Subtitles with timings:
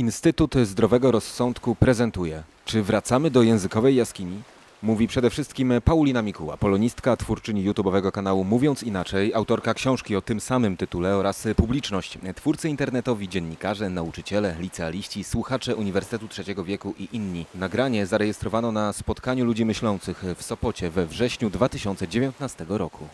[0.00, 2.42] Instytut Zdrowego Rozsądku prezentuje.
[2.64, 4.42] Czy wracamy do językowej jaskini?
[4.82, 10.40] Mówi przede wszystkim Paulina Mikuła, polonistka, twórczyni YouTube'owego kanału Mówiąc Inaczej, autorka książki o tym
[10.40, 12.18] samym tytule oraz publiczność.
[12.34, 17.46] Twórcy internetowi, dziennikarze, nauczyciele, licealiści, słuchacze Uniwersytetu Trzeciego Wieku i inni.
[17.54, 23.08] Nagranie zarejestrowano na spotkaniu ludzi myślących w Sopocie we wrześniu 2019 roku.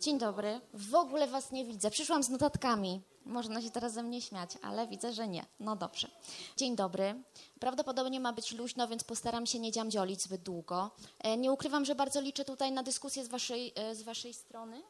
[0.00, 0.60] Dzień dobry.
[0.74, 1.90] W ogóle was nie widzę.
[1.90, 3.00] Przyszłam z notatkami.
[3.24, 5.44] Można się teraz ze mnie śmiać, ale widzę, że nie.
[5.60, 6.08] No dobrze.
[6.56, 7.22] Dzień dobry.
[7.60, 10.90] Prawdopodobnie ma być luźno, więc postaram się nie dziamdziolić zbyt długo.
[11.18, 14.82] E, Nie ukrywam, że bardzo liczę tutaj na dyskusję z waszej, e, z waszej strony.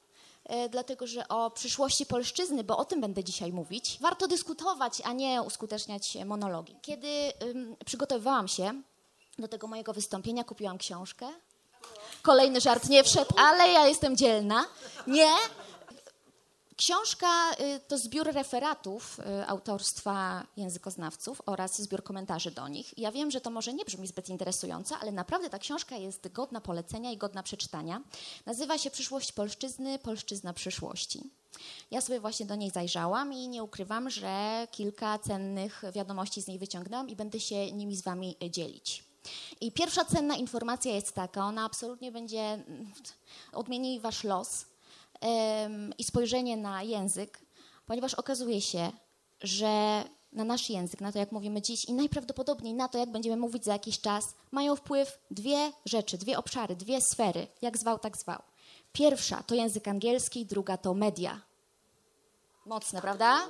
[0.44, 5.12] e, Dlatego, że o przyszłości polszczyzny, bo o tym będę dzisiaj mówić, warto dyskutować, a
[5.12, 6.76] nie uskuteczniać monologi.
[6.82, 8.82] Kiedy ym, przygotowywałam się
[9.38, 11.28] do tego mojego wystąpienia, kupiłam książkę,
[12.22, 14.64] Kolejny żart nie wszedł, ale ja jestem dzielna.
[15.06, 15.30] Nie.
[16.80, 22.98] Książka y, to zbiór referatów y, autorstwa językoznawców oraz zbiór komentarzy do nich.
[22.98, 26.60] Ja wiem, że to może nie brzmi zbyt interesująco, ale naprawdę ta książka jest godna
[26.60, 28.02] polecenia i godna przeczytania.
[28.46, 31.30] Nazywa się Przyszłość Polszczyzny, Polszczyzna przyszłości.
[31.90, 36.58] Ja sobie właśnie do niej zajrzałam i nie ukrywam, że kilka cennych wiadomości z niej
[36.58, 39.04] wyciągnęłam i będę się nimi z wami y, dzielić.
[39.60, 42.92] I pierwsza cenna informacja jest taka, ona absolutnie będzie mm,
[43.52, 44.69] odmieni wasz los
[45.98, 47.40] i spojrzenie na język,
[47.86, 48.92] ponieważ okazuje się,
[49.40, 53.36] że na nasz język, na to jak mówimy dziś i najprawdopodobniej na to, jak będziemy
[53.36, 58.16] mówić za jakiś czas, mają wpływ dwie rzeczy, dwie obszary, dwie sfery, jak zwał, tak
[58.16, 58.42] zwał.
[58.92, 61.40] Pierwsza to język angielski, druga to media.
[62.66, 63.40] Mocne, prawda?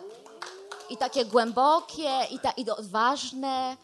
[0.90, 3.76] I takie głębokie, i, ta, i odważne,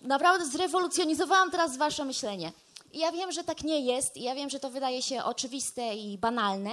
[0.00, 2.52] naprawdę zrewolucjonizowałam teraz wasze myślenie.
[2.92, 5.94] I ja wiem, że tak nie jest, i ja wiem, że to wydaje się oczywiste
[5.94, 6.70] i banalne,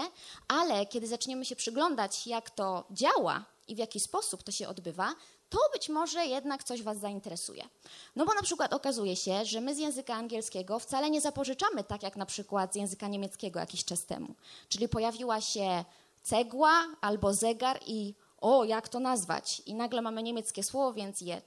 [0.47, 5.15] ale kiedy zaczniemy się przyglądać, jak to działa i w jaki sposób to się odbywa,
[5.49, 7.63] to być może jednak coś was zainteresuje.
[8.15, 12.03] No bo na przykład okazuje się, że my z języka angielskiego wcale nie zapożyczamy tak
[12.03, 14.35] jak na przykład z języka niemieckiego jakiś czas temu.
[14.69, 15.85] Czyli pojawiła się
[16.23, 19.61] cegła albo zegar i o, jak to nazwać?
[19.65, 21.41] I nagle mamy niemieckie słowo, więc je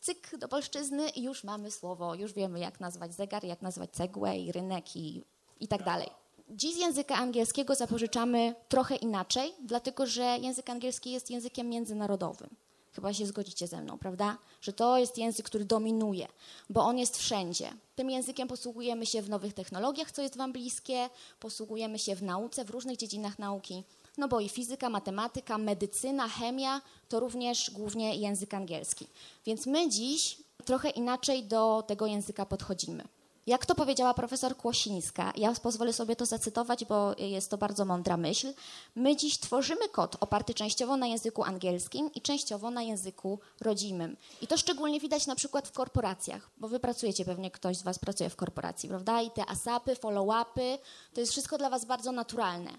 [0.00, 4.38] cyk do polszczyzny i już mamy słowo, już wiemy jak nazwać zegar, jak nazwać cegłę
[4.38, 5.24] i rynek i,
[5.60, 6.08] i tak dalej.
[6.50, 12.50] Dziś z języka angielskiego zapożyczamy trochę inaczej, dlatego że język angielski jest językiem międzynarodowym.
[12.92, 14.38] Chyba się zgodzicie ze mną, prawda?
[14.60, 16.28] Że to jest język, który dominuje,
[16.70, 17.72] bo on jest wszędzie.
[17.96, 21.08] Tym językiem posługujemy się w nowych technologiach, co jest Wam bliskie,
[21.40, 23.84] posługujemy się w nauce, w różnych dziedzinach nauki.
[24.18, 29.06] No bo i fizyka, matematyka, medycyna, chemia to również głównie język angielski.
[29.46, 33.04] Więc my dziś trochę inaczej do tego języka podchodzimy.
[33.46, 38.16] Jak to powiedziała profesor Kłosińska, ja pozwolę sobie to zacytować, bo jest to bardzo mądra
[38.16, 38.52] myśl.
[38.94, 44.16] My dziś tworzymy kod oparty częściowo na języku angielskim i częściowo na języku rodzimym.
[44.42, 47.98] I to szczególnie widać na przykład w korporacjach, bo wy pracujecie, pewnie ktoś z was
[47.98, 49.22] pracuje w korporacji, prawda?
[49.22, 50.78] I te asapy, follow-upy,
[51.14, 52.70] to jest wszystko dla was bardzo naturalne.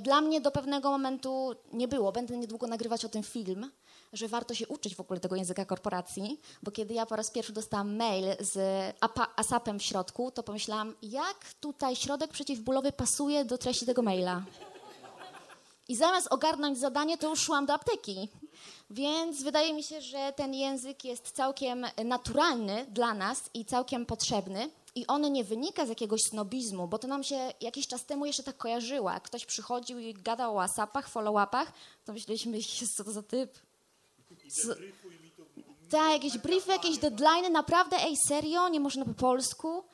[0.00, 2.12] Dla mnie do pewnego momentu nie było.
[2.12, 3.70] Będę niedługo nagrywać o tym film,
[4.12, 7.52] że warto się uczyć w ogóle tego języka korporacji, bo kiedy ja po raz pierwszy
[7.52, 8.56] dostałam mail z
[9.36, 14.42] ASAP-em w środku, to pomyślałam, jak tutaj środek przeciwbólowy pasuje do treści tego maila.
[15.88, 18.28] I zamiast ogarnąć zadanie, to już szłam do apteki.
[18.90, 24.70] Więc wydaje mi się, że ten język jest całkiem naturalny dla nas i całkiem potrzebny.
[24.94, 28.42] I on nie wynika z jakiegoś snobizmu, bo to nam się jakiś czas temu jeszcze
[28.42, 29.10] tak kojarzyło.
[29.10, 31.66] Jak ktoś przychodził i gadał o WhatsAppach, follow-upach,
[32.04, 33.58] to myśleliśmy, "Jezu, co to za typ.
[34.50, 34.68] Co?
[35.90, 39.84] Tak, jakieś briefy, jakieś deadline, naprawdę, ej, serio, nie można po polsku?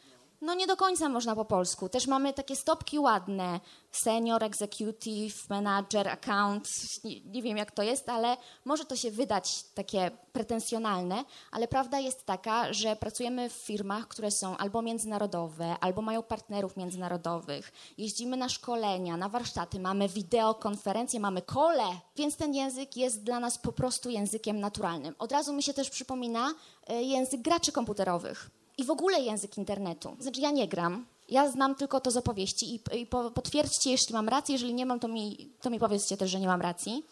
[0.40, 1.88] No nie do końca można po polsku.
[1.88, 3.60] Też mamy takie stopki ładne.
[3.92, 6.68] Senior, executive, manager, account.
[7.04, 11.98] Nie, nie wiem jak to jest, ale może to się wydać takie pretensjonalne, ale prawda
[11.98, 17.72] jest taka, że pracujemy w firmach, które są albo międzynarodowe, albo mają partnerów międzynarodowych.
[17.98, 21.86] Jeździmy na szkolenia, na warsztaty, mamy wideokonferencje, mamy kole,
[22.16, 25.14] więc ten język jest dla nas po prostu językiem naturalnym.
[25.18, 26.54] Od razu mi się też przypomina
[26.86, 30.16] e, język graczy komputerowych i w ogóle język internetu.
[30.20, 34.12] Znaczy ja nie gram, ja znam tylko to z opowieści i, i po, potwierdźcie, jeśli
[34.14, 37.04] mam rację, jeżeli nie mam, to mi, to mi powiedzcie też, że nie mam racji.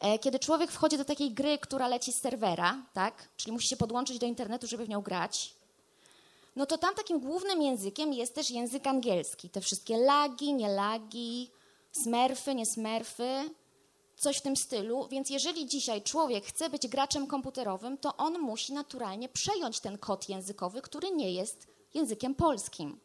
[0.00, 3.76] E, Kiedy człowiek wchodzi do takiej gry, która leci z serwera, tak, czyli musi się
[3.76, 5.54] podłączyć do internetu, żeby w nią grać,
[6.56, 9.50] no to tam takim głównym językiem jest też język angielski.
[9.50, 11.50] Te wszystkie lagi, nie lagi,
[11.92, 13.50] smerfy, nie smerfy.
[14.16, 18.72] Coś w tym stylu, więc jeżeli dzisiaj człowiek chce być graczem komputerowym, to on musi
[18.72, 23.00] naturalnie przejąć ten kod językowy, który nie jest językiem polskim.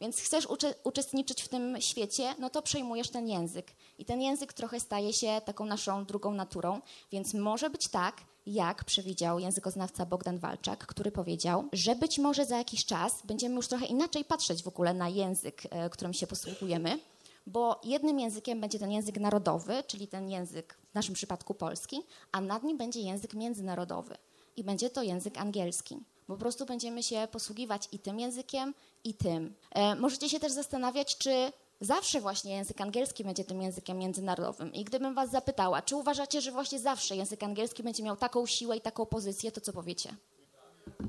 [0.00, 3.72] Więc chcesz ucze- uczestniczyć w tym świecie, no to przejmujesz ten język.
[3.98, 6.80] I ten język trochę staje się taką naszą drugą naturą,
[7.12, 8.16] więc może być tak,
[8.46, 13.68] jak przewidział językoznawca Bogdan Walczak, który powiedział, że być może za jakiś czas będziemy już
[13.68, 16.98] trochę inaczej patrzeć w ogóle na język, e, którym się posługujemy,
[17.46, 22.02] bo jednym językiem będzie ten język narodowy, czyli ten język w naszym przypadku polski,
[22.32, 24.16] a nad nim będzie język międzynarodowy
[24.56, 25.98] i będzie to język angielski.
[26.26, 28.74] Po prostu będziemy się posługiwać i tym językiem,
[29.04, 29.54] i tym.
[29.70, 34.72] E, możecie się też zastanawiać, czy zawsze właśnie język angielski będzie tym językiem międzynarodowym.
[34.72, 38.76] I gdybym was zapytała, czy uważacie, że właśnie zawsze język angielski będzie miał taką siłę
[38.76, 40.16] i taką pozycję, to co powiecie?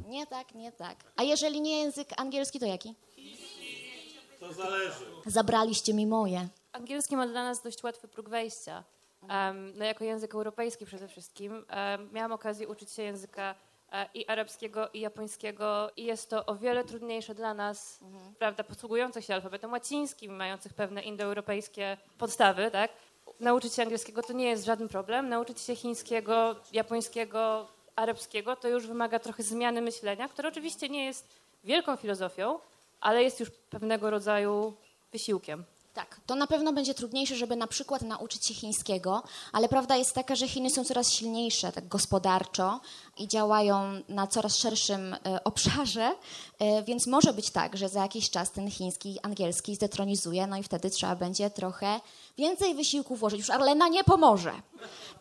[0.07, 0.97] Nie tak, nie tak.
[1.15, 2.95] A jeżeli nie język angielski, to jaki?
[4.47, 5.05] To zależy.
[5.25, 6.47] Zabraliście mi moje.
[6.71, 8.83] Angielski ma dla nas dość łatwy próg wejścia.
[9.29, 11.53] Um, no jako język europejski przede wszystkim.
[11.53, 13.55] Um, miałam okazję uczyć się języka
[13.91, 17.99] e, i arabskiego, i japońskiego i jest to o wiele trudniejsze dla nas,
[18.39, 22.91] prawda, posługujących się alfabetem łacińskim, mających pewne indoeuropejskie podstawy, tak?
[23.39, 25.29] Nauczyć się angielskiego to nie jest żaden problem.
[25.29, 31.39] Nauczyć się chińskiego, japońskiego, arabskiego to już wymaga trochę zmiany myślenia, które oczywiście nie jest
[31.63, 32.59] wielką filozofią,
[33.03, 34.73] ale jest już pewnego rodzaju
[35.11, 35.63] wysiłkiem.
[35.93, 40.15] Tak, to na pewno będzie trudniejsze, żeby na przykład nauczyć się chińskiego, ale prawda jest
[40.15, 42.79] taka, że Chiny są coraz silniejsze tak gospodarczo
[43.17, 46.11] i działają na coraz szerszym e, obszarze,
[46.59, 50.63] e, więc może być tak, że za jakiś czas ten chiński, angielski zdetronizuje, no i
[50.63, 51.99] wtedy trzeba będzie trochę
[52.37, 53.39] więcej wysiłku włożyć.
[53.39, 54.51] Już Arlena nie pomoże.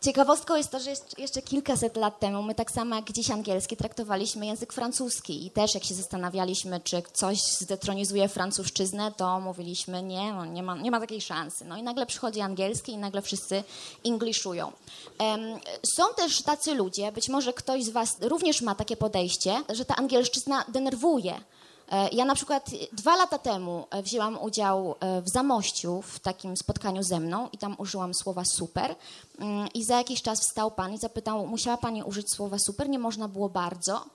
[0.01, 4.45] Ciekawostką jest to, że jeszcze- kilkaset lat temu my tak samo jak dziś angielski traktowaliśmy
[4.45, 10.45] język francuski i też jak się zastanawialiśmy, czy coś zdetronizuje francuszczyznę, to mówiliśmy nie, no,
[10.45, 11.65] nie, ma, nie ma takiej szansy.
[11.65, 13.63] No i nagle przychodzi angielski i nagle wszyscy
[14.03, 14.71] ingliszują.
[15.95, 19.95] Są też tacy ludzie, być może ktoś z was również ma takie podejście, że ta
[19.95, 21.33] angielszczyzna denerwuje.
[21.91, 26.57] E, Ja na przykład dwa lata temu e, wzięłam udział e, w Zamościu w takim
[26.57, 28.95] spotkaniu ze mną i tam użyłam słowa super
[29.39, 32.99] Mm, i za jakiś czas wstał pan i zapytał, musiała pani użyć słowa super, nie
[32.99, 34.05] można było bardzo.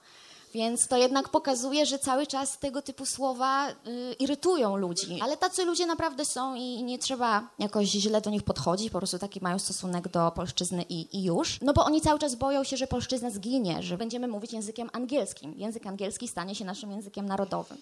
[0.55, 3.75] Więc to jednak pokazuje, że cały czas tego typu słowa y,
[4.19, 5.19] irytują ludzi.
[5.23, 9.19] Ale tacy ludzie naprawdę są i, nie trzeba jakoś źle do nich podchodzić, po prostu
[9.19, 11.61] taki mają stosunek do polszczyzny i, i już.
[11.61, 15.55] No bo oni cały czas boją się, że polszczyzna zginie, że będziemy mówić językiem angielskim.
[15.57, 17.79] Język angielski stanie się naszym językiem narodowym.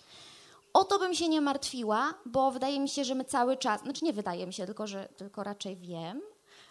[0.73, 4.05] O to bym się nie martwiła, bo wydaje mi się, że my cały czas, znaczy
[4.05, 6.21] nie wydaje mi się, tylko, że, tylko raczej wiem,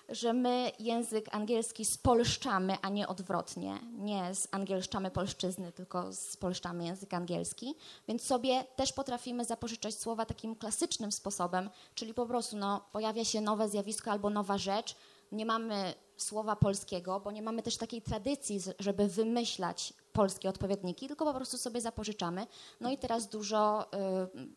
[0.09, 3.79] że my język angielski spolszczamy, a nie odwrotnie.
[3.97, 7.75] Nie zangielszczamy polszczyzny, tylko spolszczamy język angielski.
[8.07, 13.41] Więc sobie też potrafimy zapożyczać słowa takim klasycznym sposobem, czyli po prostu no, pojawia się
[13.41, 14.95] nowe zjawisko albo nowa rzecz.
[15.35, 21.25] Nie mamy słowa polskiego, bo nie mamy też takiej tradycji, żeby wymyślać polskie odpowiedniki, tylko
[21.25, 22.47] po prostu sobie zapożyczamy.
[22.81, 23.85] No i teraz dużo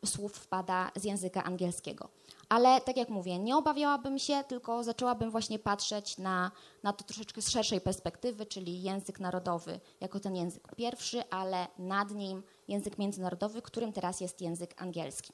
[0.04, 2.08] y, słów wpada z języka angielskiego.
[2.48, 6.50] Ale tak jak mówię, nie obawiałabym się, tylko zaczęłabym właśnie patrzeć na,
[6.82, 12.10] na to troszeczkę z szerszej perspektywy, czyli język narodowy jako ten język pierwszy, ale nad
[12.10, 15.32] nim język międzynarodowy, którym teraz jest język angielski.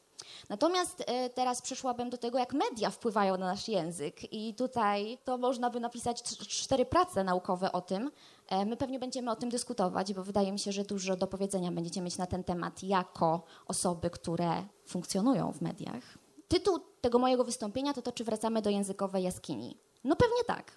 [0.49, 1.05] Natomiast y,
[1.35, 5.81] teraz przeszłabym do tego, jak media wpływają na nasz język i tutaj to można by
[5.81, 8.11] napisać cz- cztery prace naukowe o tym.
[8.49, 11.73] E, My pewnie będziemy o tym dyskutować, bo wydaje mi się, że dużo do powiedzenia
[11.73, 16.19] będziecie mieć na ten temat jako osoby, które funkcjonują w mediach.
[16.49, 19.77] Tytuł tego mojego wystąpienia to to, czy wracamy do językowej jaskini.
[20.05, 20.73] No pewnie tak,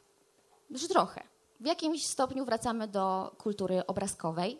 [0.72, 1.24] że trochę.
[1.60, 4.60] W jakimś stopniu wracamy do kultury obrazkowej,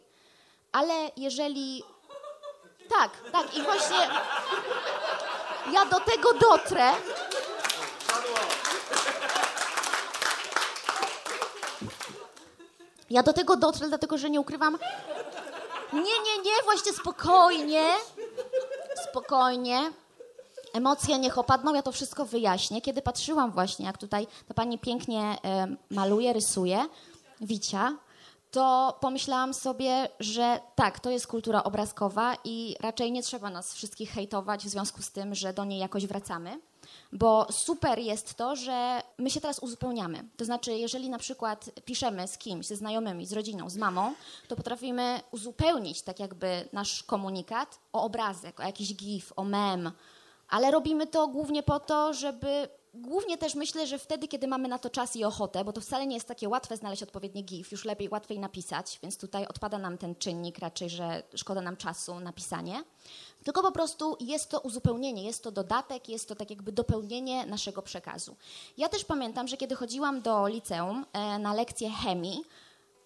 [0.72, 1.84] ale jeżeli...
[2.90, 4.08] Tak, tak i właśnie
[5.72, 6.92] ja do tego dotrę.
[13.10, 14.78] Ja do tego dotrę, dlatego że nie ukrywam.
[15.94, 17.84] Nie, nie, nie, właśnie spokojnie.
[19.10, 19.92] Spokojnie.
[20.74, 22.82] Emocje niech opadną, ja to wszystko wyjaśnię.
[22.82, 26.86] Kiedy patrzyłam właśnie, jak tutaj ta pani pięknie e, maluje, rysuje,
[27.42, 27.94] Wicia,
[28.52, 34.12] to pomyślałam sobie, że tak, to jest kultura obrazkowa i raczej nie trzeba nas wszystkich
[34.12, 36.60] hejtować w związku z tym, że do niej jakoś wracamy.
[37.12, 40.24] Bo super jest to, że my się teraz uzupełniamy.
[40.38, 44.14] To znaczy, jeżeli na przykład piszemy z kimś, ze znajomymi, z rodziną, z mamą,
[44.48, 49.92] to potrafimy uzupełnić tak jakby nasz komunikat o obrazek, o jakiś gif, o mem,
[50.50, 52.70] ale robimy to głównie po to, żeby
[53.02, 56.08] Głównie też myślę, że wtedy, kiedy mamy na to czas i ochotę, bo to wcale
[56.08, 59.98] nie jest takie łatwe znaleźć odpowiedni GIF, już lepiej, łatwiej napisać, więc tutaj odpada nam
[59.98, 62.84] ten czynnik raczej, że szkoda nam czasu na pisanie.
[63.44, 67.82] Tylko po prostu jest to uzupełnienie, jest to dodatek, jest to tak jakby dopełnienie naszego
[67.82, 68.36] przekazu.
[68.78, 72.44] Ja też pamiętam, że kiedy chodziłam do liceum e, na lekcję chemii,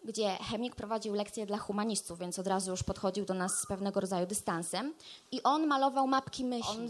[0.04, 4.00] gdzie chemik prowadził lekcje dla humanistów, więc od razu już podchodził do nas z pewnego
[4.00, 4.94] rodzaju dystansem.
[5.32, 6.80] I on malował mapki myśli.
[6.80, 6.90] On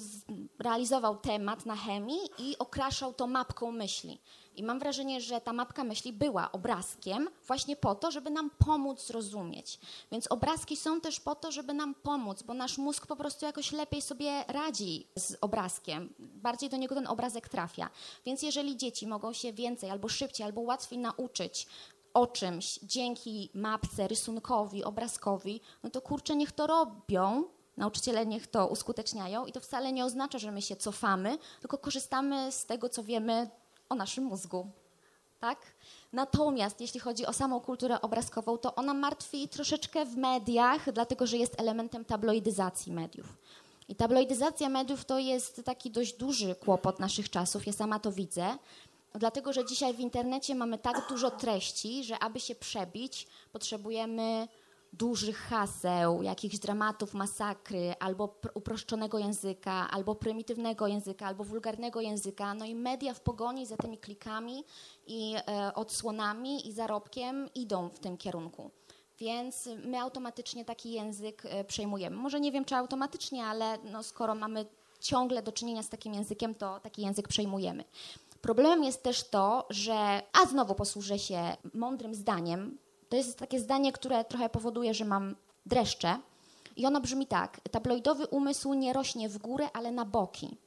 [0.60, 4.20] realizował temat na chemii i okraszał to mapką myśli.
[4.56, 9.08] I mam wrażenie, że ta mapka myśli była obrazkiem właśnie po to, żeby nam pomóc
[9.08, 9.80] zrozumieć.
[10.12, 13.72] Więc obrazki są też po to, żeby nam pomóc, bo nasz mózg po prostu jakoś
[13.72, 16.13] lepiej sobie radzi z obrazkiem.
[16.20, 17.89] Bardziej do niego ten obrazek trafia.
[18.25, 21.68] Więc jeżeli dzieci mogą się więcej albo szybciej, albo łatwiej nauczyć
[22.13, 27.44] o czymś dzięki mapce, rysunkowi, obrazkowi, no to kurczę, niech to robią.
[27.77, 32.51] Nauczyciele niech to uskuteczniają i to wcale nie oznacza, że my się cofamy, tylko korzystamy
[32.51, 33.50] z tego, co wiemy
[33.89, 34.68] o naszym mózgu.
[35.39, 35.58] Tak?
[36.13, 41.38] Natomiast jeśli chodzi o samą kulturę obrazkową, to ona martwi troszeczkę w mediach, dlatego że
[41.38, 43.38] jest elementem tabloidyzacji mediów.
[43.88, 48.58] I tabloidyzacja mediów to jest taki dość duży kłopot naszych czasów, ja sama to widzę,
[49.13, 54.48] dlatego że dzisiaj w internecie mamy tak dużo treści, że aby się przebić, potrzebujemy
[54.94, 62.53] dużych haseł, jakichś dramatów, masakry, albo pr- uproszczonego języka, albo prymitywnego języka, albo wulgarnego języka.
[62.53, 64.63] No i media w pogoni za tymi klikami
[65.08, 68.72] i e, odsłonami i zarobkiem idą w tym kierunku.
[69.20, 72.15] Więc my automatycznie taki język e, przejmujemy.
[72.15, 74.65] Może nie wiem, czy automatycznie, ale no, skoro mamy
[75.00, 77.84] ciągle do czynienia z takim językiem, to taki język przejmujemy.
[78.41, 82.77] Problemem jest też to, że, a znowu posłużę się mądrym zdaniem,
[83.10, 86.19] to jest takie zdanie, które trochę powoduje, że mam dreszcze.
[86.75, 90.57] I ono brzmi tak: tabloidowy umysł nie rośnie w górę, ale na boki.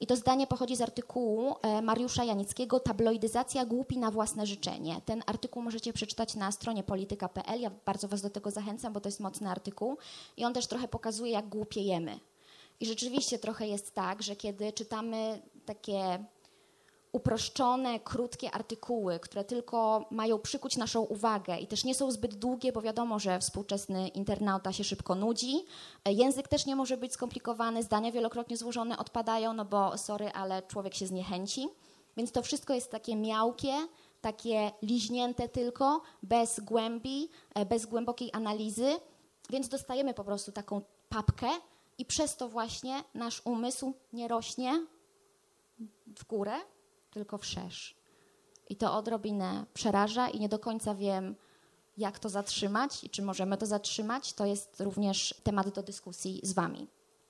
[0.00, 5.00] I to zdanie pochodzi z artykułu e, Mariusza Janickiego Tabloidyzacja głupi na własne życzenie.
[5.04, 7.60] Ten artykuł możecie przeczytać na stronie polityka.pl.
[7.60, 9.96] Ja bardzo Was do tego zachęcam, bo to jest mocny artykuł.
[10.36, 12.20] I on też trochę pokazuje, jak głupiejemy.
[12.80, 16.24] I rzeczywiście trochę jest tak, że kiedy czytamy takie
[17.12, 22.72] uproszczone, krótkie artykuły, które tylko mają przykuć naszą uwagę i też nie są zbyt długie,
[22.72, 25.64] bo wiadomo, że współczesny internauta się szybko nudzi.
[26.04, 30.62] E, Język też nie może być skomplikowany, zdania wielokrotnie złożone odpadają, no bo sorry, ale
[30.62, 31.68] człowiek się zniechęci.
[32.16, 33.72] Więc to wszystko jest takie miałkie,
[34.20, 38.96] takie liźnięte tylko, bez głębi, e, bez głębokiej analizy,
[39.50, 41.48] więc dostajemy po prostu taką papkę
[41.98, 44.86] i przez to właśnie nasz umysł nie rośnie
[46.18, 46.52] w górę,
[47.12, 47.96] tylko wszerz.
[48.68, 51.34] I to odrobinę przeraża i nie do końca wiem,
[51.98, 54.32] jak to zatrzymać i czy możemy to zatrzymać.
[54.32, 56.86] To jest również temat do dyskusji z Wami.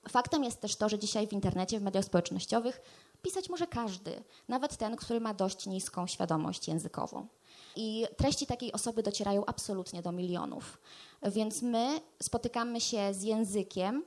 [0.09, 2.81] Faktem jest też to, że dzisiaj w internecie, w mediach społecznościowych
[3.21, 7.27] pisać może każdy, nawet ten, który ma dość niską świadomość językową.
[7.75, 10.81] I treści takiej osoby docierają absolutnie do milionów.
[11.23, 14.03] Więc my spotykamy się z językiem,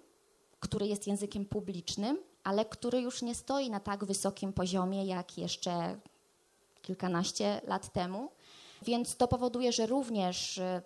[0.60, 5.96] który jest językiem publicznym, ale który już nie stoi na tak wysokim poziomie jak jeszcze
[6.82, 8.30] kilkanaście lat temu.
[8.82, 10.82] Więc to powoduje, że również y,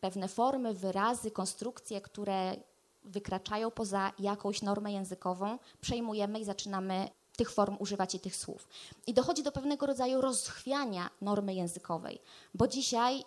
[0.00, 2.56] pewne formy, wyrazy, konstrukcje, które
[3.04, 8.68] wykraczają poza jakąś normę językową, przejmujemy i zaczynamy tych form używać i tych słów.
[9.06, 12.18] I dochodzi do pewnego rodzaju rozchwiania normy językowej,
[12.54, 13.24] bo dzisiaj,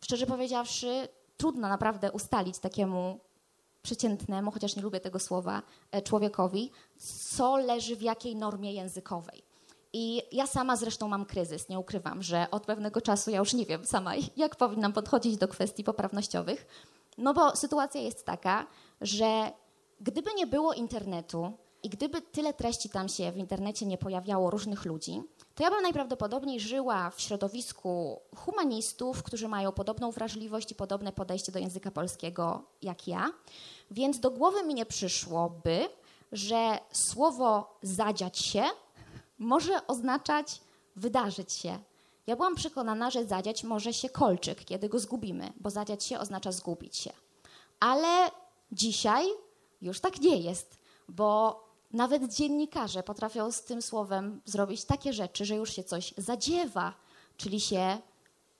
[0.00, 3.20] szczerze powiedziawszy, trudno naprawdę ustalić takiemu
[3.82, 6.70] przeciętnemu, chociaż nie lubię tego słowa, e, człowiekowi,
[7.30, 9.42] co leży w jakiej normie językowej.
[9.92, 13.66] I ja sama zresztą mam kryzys, nie ukrywam, że od pewnego czasu ja już nie
[13.66, 16.66] wiem sama, jak powinnam podchodzić do kwestii poprawnościowych.
[17.18, 18.66] No bo sytuacja jest taka,
[19.00, 19.52] że
[20.00, 24.84] gdyby nie było internetu i gdyby tyle treści tam się w internecie nie pojawiało różnych
[24.84, 25.22] ludzi,
[25.60, 31.52] to ja bym najprawdopodobniej żyła w środowisku humanistów, którzy mają podobną wrażliwość i podobne podejście
[31.52, 33.30] do języka polskiego jak ja.
[33.90, 35.88] Więc do głowy mi nie przyszłoby,
[36.32, 38.62] że słowo zadziać się
[39.38, 40.60] może oznaczać
[40.96, 41.78] wydarzyć się.
[42.26, 46.52] Ja byłam przekonana, że zadziać może się kolczyk, kiedy go zgubimy, bo zadziać się oznacza
[46.52, 47.12] zgubić się.
[47.80, 48.30] Ale
[48.72, 49.26] dzisiaj
[49.82, 51.60] już tak nie jest, bo
[51.92, 56.94] nawet dziennikarze potrafią z tym słowem zrobić takie rzeczy, że już się coś zadziewa,
[57.36, 57.98] czyli się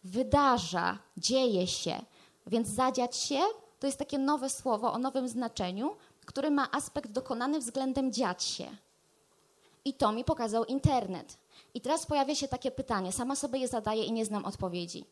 [0.04, 2.02] wydarza, dzieje się.
[2.46, 3.40] Więc zadziać się
[3.80, 5.96] to jest takie nowe słowo o nowym znaczeniu,
[6.26, 8.66] które ma aspekt dokonany względem dziać się.
[9.84, 11.38] I to mi pokazał internet.
[11.74, 15.04] I teraz pojawia się takie pytanie, sama sobie je zadaję i nie znam odpowiedzi.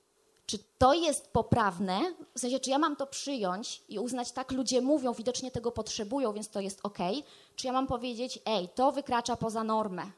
[0.48, 2.00] Czy to jest poprawne?
[2.34, 6.32] W sensie, czy ja mam to przyjąć i uznać, tak ludzie mówią, widocznie tego potrzebują,
[6.32, 6.98] więc to jest ok?
[7.56, 10.10] Czy ja mam powiedzieć, ej, to wykracza poza normę?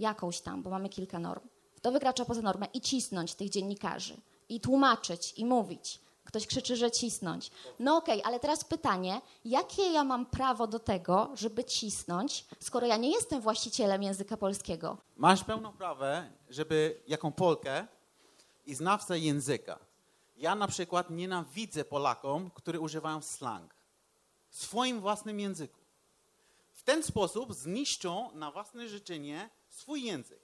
[0.00, 4.16] jakąś tam, bo mamy kilka norm, kto wykracza poza normę i cisnąć tych dziennikarzy,
[4.48, 6.00] i tłumaczyć, i mówić.
[6.24, 7.50] Ktoś krzyczy, że cisnąć.
[7.78, 12.96] No okej, ale teraz pytanie, jakie ja mam prawo do tego, żeby cisnąć, skoro ja
[12.96, 14.96] nie jestem właścicielem języka polskiego?
[15.16, 17.86] Masz pełną prawę, żeby jaką Polkę
[18.66, 19.78] i znawcę języka.
[20.36, 23.74] Ja na przykład nienawidzę Polakom, którzy używają slang
[24.48, 25.80] w swoim własnym języku.
[26.72, 30.40] W ten sposób zniszczą na własne życzenie swój język.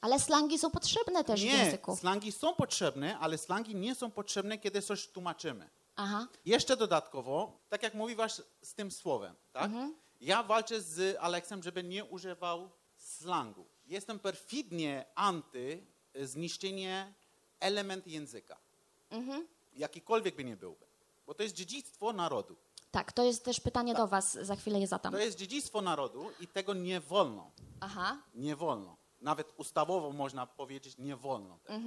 [0.00, 1.96] Ale slangi są potrzebne też w Nie, języku.
[1.96, 5.70] slangi są potrzebne, ale slangi nie są potrzebne, kiedy coś tłumaczymy.
[5.96, 6.26] Aha.
[6.44, 9.70] Jeszcze dodatkowo, tak jak mówiłaś z tym słowem, tak?
[10.20, 13.66] Ja walczę z Aleksem, żeby nie używał slangu.
[13.86, 17.12] Jestem perfidnie anty zniszczenie
[17.60, 18.56] element języka.
[19.76, 20.86] Jakikolwiek by nie byłby.
[21.26, 22.56] Bo to jest dziedzictwo narodu.
[22.90, 25.12] Tak, to jest też pytanie do Was, za chwilę je zadam.
[25.12, 27.50] To jest dziedzictwo narodu i tego nie wolno.
[27.80, 28.22] Aha.
[28.34, 28.96] Nie wolno.
[29.20, 31.58] Nawet ustawowo można powiedzieć, nie wolno.
[31.64, 31.78] tego.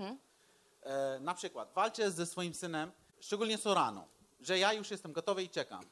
[0.83, 4.07] E, na przykład walczę ze swoim synem, szczególnie co rano,
[4.41, 5.83] że ja już jestem gotowy i czekam.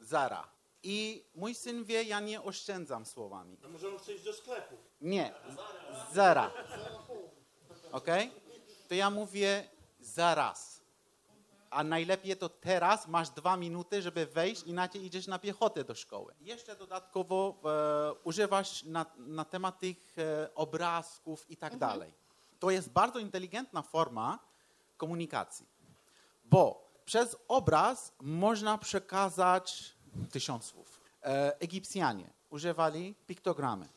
[0.00, 0.48] Zara.
[0.82, 3.56] I mój syn wie, ja nie oszczędzam słowami.
[3.64, 4.74] A może on chce iść do sklepu?
[5.00, 5.34] Nie,
[6.10, 6.50] z- zera.
[7.92, 8.06] Ok?
[8.88, 9.68] To ja mówię
[10.00, 10.82] zaraz.
[11.70, 16.34] A najlepiej to teraz masz dwa minuty, żeby wejść, inaczej idziesz na piechotę do szkoły.
[16.40, 22.14] Jeszcze dodatkowo e, używasz na, na temat tych e, obrazków i tak dalej.
[22.58, 24.38] To jest bardzo inteligentna forma
[24.96, 25.66] komunikacji,
[26.44, 29.94] bo przez obraz można przekazać
[30.30, 31.00] tysiąc słów.
[31.22, 33.88] E, Egipcjanie używali piktogramy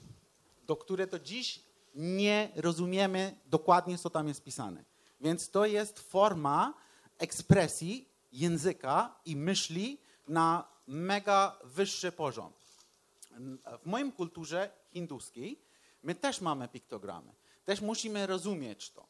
[0.67, 1.63] do które do dziś
[1.95, 4.83] nie rozumiemy dokładnie, co tam jest pisane.
[5.21, 6.73] Więc to jest forma
[7.17, 9.97] ekspresji języka i myśli
[10.27, 12.51] na mega wyższy poziom.
[13.83, 15.59] W mojej kulturze hinduskiej
[16.03, 17.33] my też mamy piktogramy.
[17.65, 19.05] Też musimy rozumieć to.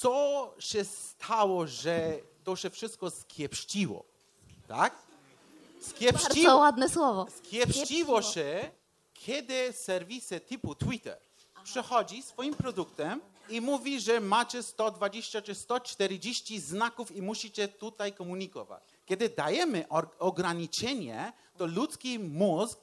[0.00, 4.04] Co się stało, że to się wszystko skiepściło?
[4.68, 4.94] Tak?
[5.74, 7.26] Bardzo Skiepściło, ładne słowo.
[7.42, 8.70] Kiepściło się,
[9.14, 11.18] kiedy serwisy typu Twitter
[11.64, 18.82] przychodzi swoim produktem i mówi, że macie 120 czy 140 znaków i musicie tutaj komunikować.
[19.06, 19.84] Kiedy dajemy
[20.18, 22.78] ograniczenie, to ludzki mózg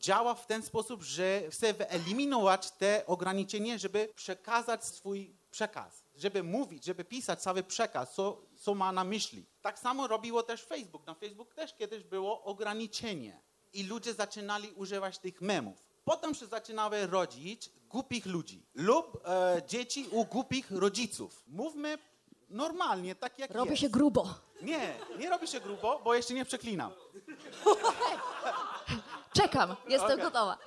[0.00, 6.84] działa w ten sposób, że chce wyeliminować te ograniczenie, żeby przekazać swój przekaz, żeby mówić,
[6.84, 9.46] żeby pisać cały przekaz, co, co ma na myśli.
[9.62, 11.06] Tak samo robiło też Facebook.
[11.06, 13.40] Na Facebook też kiedyś było ograniczenie
[13.72, 15.87] i ludzie zaczynali używać tych memów.
[16.08, 21.44] Potem się zaczynały rodzić głupich ludzi lub e, dzieci u głupich rodziców.
[21.48, 21.98] Mówmy
[22.48, 23.82] normalnie, tak jak Robi jest.
[23.82, 24.34] się grubo.
[24.62, 26.92] Nie, nie robi się grubo, bo jeszcze nie przeklinam.
[29.38, 30.24] Czekam, jestem Okej.
[30.24, 30.58] gotowa.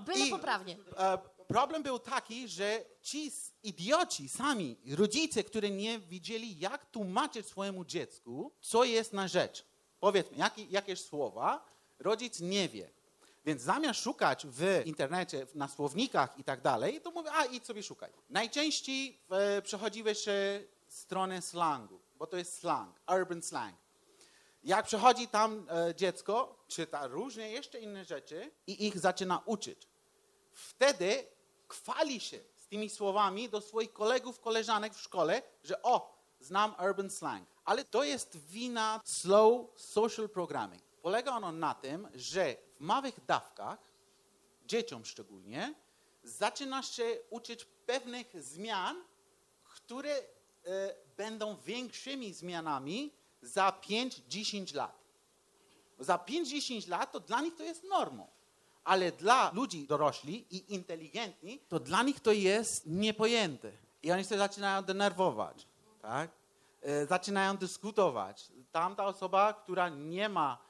[0.00, 0.76] Byle I- poprawnie.
[0.98, 3.32] E, problem był taki, że ci
[3.62, 9.64] idioci sami, rodzice, którzy nie wiedzieli, jak tłumaczyć swojemu dziecku, co jest na rzecz.
[10.00, 11.64] Powiedzmy, jakie, jakieś słowa,
[11.98, 12.95] rodzic nie wie.
[13.46, 17.82] Więc zamiast szukać w internecie, na słownikach i tak dalej, to mówię, a idź sobie
[17.82, 18.10] szukaj.
[18.30, 20.64] Najczęściej e, przechodziły się
[21.40, 23.76] slangu, bo to jest slang, urban slang.
[24.64, 29.88] Jak przychodzi tam e, dziecko, czyta różne jeszcze inne rzeczy i ich zaczyna uczyć.
[30.52, 31.26] Wtedy
[31.68, 37.10] chwali się z tymi słowami do swoich kolegów, koleżanek w szkole, że o, znam urban
[37.10, 37.48] slang.
[37.64, 40.85] Ale to jest wina slow social programming.
[41.06, 43.78] Polega ono na tym, że w małych dawkach,
[44.66, 45.74] dzieciom szczególnie,
[46.22, 49.04] zaczyna się uczyć pewnych zmian,
[49.64, 50.24] które e,
[51.16, 55.04] będą większymi zmianami za 5-10 lat.
[55.98, 58.26] Za 5-10 lat to dla nich to jest normą.
[58.84, 63.72] Ale dla ludzi dorośli i inteligentni, to dla nich to jest niepojęte.
[64.02, 65.66] I oni się zaczynają denerwować.
[66.02, 66.30] Tak?
[66.82, 68.48] E, zaczynają dyskutować.
[68.72, 70.65] Tamta osoba, która nie ma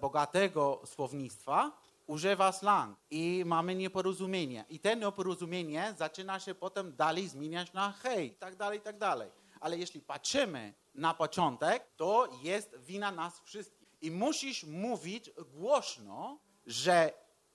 [0.00, 1.72] bogatego słownictwa,
[2.06, 4.64] używa slang i mamy nieporozumienie.
[4.68, 8.98] I to nieporozumienie zaczyna się potem dalej zmieniać na hej, i tak dalej, i tak
[8.98, 9.30] dalej.
[9.60, 13.88] Ale jeśli patrzymy na początek, to jest wina nas wszystkich.
[14.00, 17.12] I musisz mówić głośno, że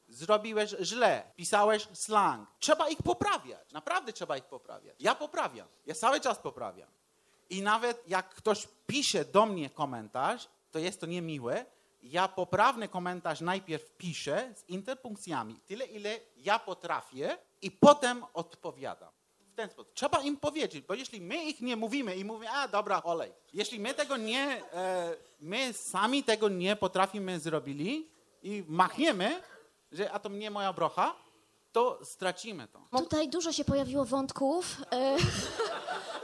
[0.07, 2.49] zrobiłeś źle, pisałeś slang.
[2.59, 3.71] Trzeba ich poprawiać.
[3.71, 4.95] Naprawdę trzeba ich poprawiać.
[4.99, 5.67] Ja poprawiam.
[5.85, 6.89] Ja cały czas poprawiam.
[7.49, 11.65] I nawet jak ktoś pisze do mnie komentarz, to jest to niemiłe,
[12.03, 19.09] ja poprawny komentarz najpierw piszę z interpunkcjami, tyle ile ja potrafię i potem odpowiadam.
[19.39, 19.93] W ten sposób.
[19.93, 23.31] Trzeba im powiedzieć, bo jeśli my ich nie mówimy i mówimy, a dobra, olej.
[23.53, 28.11] Jeśli my tego nie, e, my sami tego nie potrafimy zrobili
[28.43, 29.41] i machniemy,
[29.91, 31.15] że a to nie moja brocha,
[31.71, 32.99] to stracimy to.
[32.99, 35.17] Tutaj dużo się pojawiło wątków, e,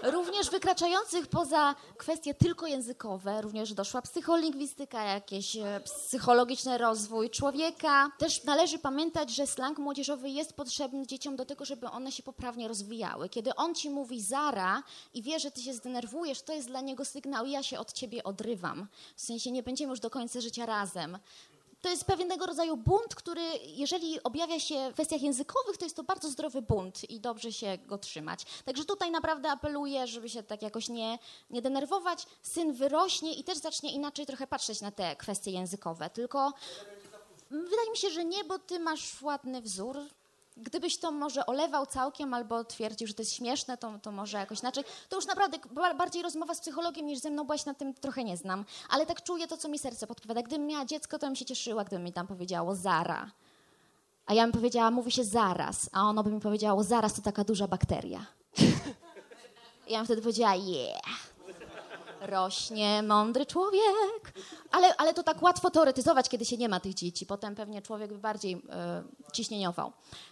[0.12, 3.42] również wykraczających poza kwestie tylko językowe.
[3.42, 8.12] Również doszła psycholingwistyka, jakiś e, psychologiczny rozwój człowieka.
[8.18, 12.68] Też należy pamiętać, że slang młodzieżowy jest potrzebny dzieciom do tego, żeby one się poprawnie
[12.68, 13.30] rozwijały.
[13.30, 17.06] Kiedy on ci mówi zara i wie, że ty się zdenerwujesz, to jest dla niego
[17.06, 18.88] sygnał, ja się od ciebie odrywam.
[19.16, 21.18] W sensie nie będziemy już do końca życia razem
[21.86, 26.04] to jest pewnego rodzaju bunt, który jeżeli objawia się w kwestiach językowych, to jest to
[26.04, 28.46] bardzo zdrowy bunt i dobrze się go trzymać.
[28.66, 31.20] Także tutaj naprawdę apeluję, żeby się tak jakoś nie,
[31.50, 32.26] nie denerwować.
[32.42, 36.10] Syn wyrośnie i też zacznie inaczej trochę patrzeć na te kwestie językowe.
[36.10, 36.54] Tylko
[37.52, 39.98] wydaje mi się, że nie, bo ty masz ładny wzór,
[40.58, 44.60] Gdybyś to może olewał całkiem albo twierdził, że to jest śmieszne, to, to może jakoś
[44.60, 44.84] inaczej.
[45.10, 45.58] To już naprawdę
[45.98, 48.66] bardziej rozmowa z psychologiem niż ze mną, bo ja się na tym trochę nie znam.
[48.90, 50.42] Ale tak czuję to, co mi serce podpowiada.
[50.42, 53.32] Gdybym miała dziecko, to bym się cieszyła, gdyby mi tam powiedziało Zara.
[54.26, 57.44] A ja bym powiedziała, mówi się zaraz, a ono by mi powiedziało, zaraz to taka
[57.44, 58.26] duża bakteria.
[59.88, 61.35] Ja bym wtedy powiedziała, yeah
[62.26, 64.34] rośnie mądry człowiek.
[64.72, 67.26] Ale, ale to tak łatwo teoretyzować, kiedy się nie ma tych dzieci.
[67.26, 69.92] Potem pewnie człowiek by bardziej e, ciśnieniował.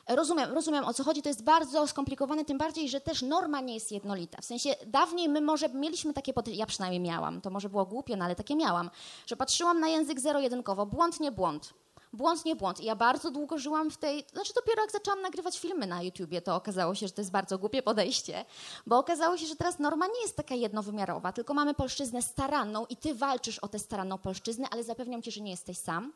[0.09, 1.21] Rozumiem, rozumiem o co chodzi.
[1.21, 4.41] To jest bardzo skomplikowane, tym bardziej, że też norma nie jest jednolita.
[4.41, 8.25] W sensie dawniej my może mieliśmy takie, ja przynajmniej miałam, to może było głupie, no
[8.25, 8.89] ale takie miałam,
[9.25, 11.73] że patrzyłam na język zero-jedynkowo, błąd, nie błąd
[12.13, 12.79] błąd, nie błąd.
[12.79, 14.25] I ja bardzo długo żyłam w tej.
[14.33, 17.57] Znaczy, dopiero jak zaczęłam nagrywać filmy na YouTubie, to okazało się, że to jest bardzo
[17.57, 18.45] głupie podejście,
[18.85, 22.97] bo okazało się, że teraz norma nie jest taka jednowymiarowa, tylko mamy polszczyznę staranną i
[22.97, 26.13] ty walczysz o tę staranną polszczyznę, ale zapewniam cię, że nie jesteś sam.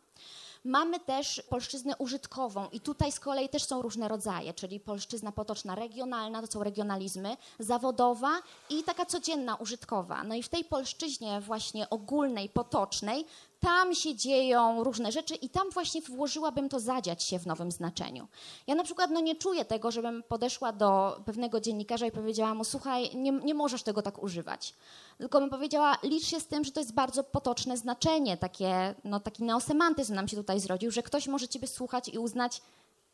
[0.64, 5.76] Mamy też polszczyznę użytkową i tutaj z kolei też są różne rodzaje, czyli polszczyzna potoczna
[5.76, 8.32] regionalna, to są regionalizmy, zawodowa
[8.70, 10.24] i taka codzienna, użytkowa.
[10.24, 13.26] No i w tej polszczyźnie właśnie ogólnej, potocznej
[13.60, 18.28] tam się dzieją różne rzeczy i tam właśnie włożyłabym to zadziać się w nowym znaczeniu.
[18.68, 22.64] Ja na przykład no, nie czuję tego, żebym podeszła do pewnego dziennikarza i powiedziała mu,
[22.64, 24.74] słuchaj, nie, nie możesz tego tak używać.
[25.18, 29.20] Tylko bym powiedziała, licz się z tym, że to jest bardzo potoczne znaczenie, takie, no,
[29.20, 32.62] taki neosemantyzm nam się tutaj zrodził, że ktoś może ciebie słuchać i uznać,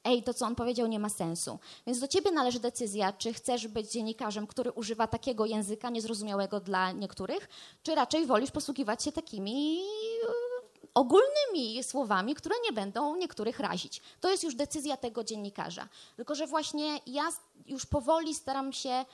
[0.04, 1.60] ej, to co on powiedział nie ma sensu.
[1.88, 6.92] Więc do ciebie należy decyzja, czy chcesz być dziennikarzem, który używa takiego języka niezrozumiałego dla
[6.92, 7.50] niektórych,
[7.84, 10.54] czy raczej wolisz posługiwać się takimi e,
[10.94, 14.02] ogólnymi słowami, które nie będą niektórych razić.
[14.22, 15.88] To jest już decyzja tego dziennikarza.
[16.16, 17.24] Tylko, że właśnie ja
[17.68, 19.06] już powoli staram się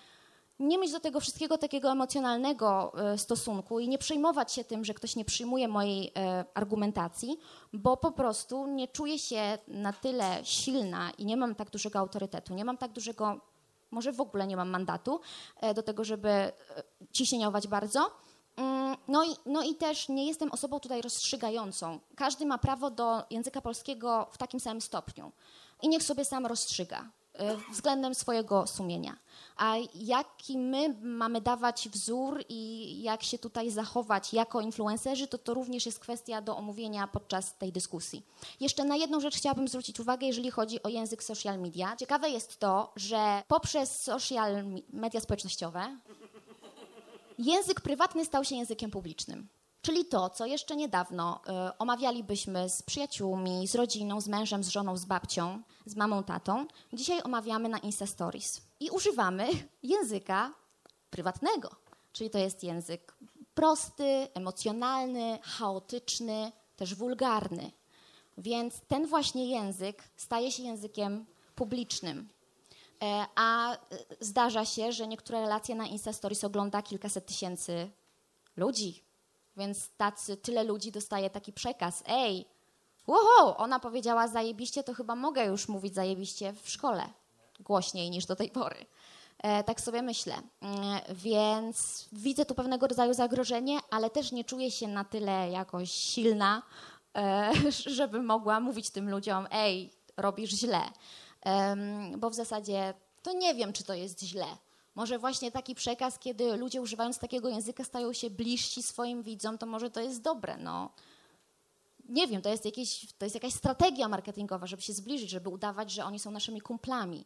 [0.59, 4.93] nie mieć do tego wszystkiego takiego emocjonalnego e, stosunku i nie przejmować się tym, że
[4.93, 7.37] ktoś nie przyjmuje mojej e, argumentacji,
[7.73, 12.53] bo po prostu nie czuję się na tyle silna i nie mam tak dużego autorytetu,
[12.53, 13.39] nie mam tak dużego,
[13.91, 15.21] może w ogóle nie mam mandatu
[15.61, 16.51] e, do tego, żeby
[17.11, 18.11] ciśnieniować bardzo.
[18.55, 21.99] Mm, no i, no i też nie jestem osobą tutaj rozstrzygającą.
[22.15, 25.31] Każdy ma prawo do języka polskiego w takim samym stopniu.
[25.81, 27.09] I niech sobie sam rozstrzyga
[27.71, 29.15] względem swojego sumienia
[29.59, 35.53] a jaki my mamy dawać wzór i jak się tutaj zachować jako influencerzy, to to
[35.53, 38.23] również jest kwestia do omówienia podczas tej dyskusji.
[38.59, 41.95] Jeszcze na jedną rzecz chciałabym zwrócić uwagę, jeżeli chodzi o język social media.
[41.95, 45.97] Ciekawe jest to, że poprzez social media społecznościowe
[47.39, 49.47] język prywatny stał się językiem publicznym.
[49.81, 54.97] Czyli to, co jeszcze niedawno y, omawialibyśmy z przyjaciółmi, z rodziną, z mężem, z żoną,
[54.97, 58.61] z babcią, z mamą, tatą, dzisiaj omawiamy na Insta Stories.
[58.79, 59.47] I używamy
[59.83, 60.53] języka
[61.09, 61.69] prywatnego.
[62.11, 63.15] Czyli to jest język
[63.53, 67.71] prosty, emocjonalny, chaotyczny, też wulgarny.
[68.37, 72.29] Więc ten właśnie język staje się językiem publicznym.
[73.03, 73.77] E, a
[74.19, 77.89] zdarza się, że niektóre relacje na Insta Stories ogląda kilkaset tysięcy
[78.57, 79.03] ludzi,
[79.59, 82.03] więc tacy, tyle ludzi dostaje taki przekaz.
[82.07, 82.45] Ej,
[83.07, 87.03] wow, ona powiedziała zajebiście, to chyba mogę już mówić zajebiście w szkole.
[87.59, 88.85] Głośniej niż do tej pory.
[89.43, 90.33] E, tak sobie myślę.
[90.35, 90.41] E,
[91.13, 96.61] więc widzę tu pewnego rodzaju zagrożenie, ale też nie czuję się na tyle jakoś silna,
[97.17, 97.51] e,
[97.97, 100.81] żeby mogła mówić tym ludziom, ej, robisz źle.
[102.17, 102.93] Bo w zasadzie
[103.23, 104.45] to nie wiem, czy to jest źle
[104.95, 109.65] może właśnie taki przekaz, kiedy ludzie używając takiego języka stają się bliżsi swoim widzom, to
[109.65, 110.57] może to jest dobre.
[110.57, 110.89] No.
[112.09, 115.91] Nie wiem, to jest, jakieś, to jest jakaś strategia marketingowa, żeby się zbliżyć, żeby udawać,
[115.91, 117.25] że oni są naszymi kumplami.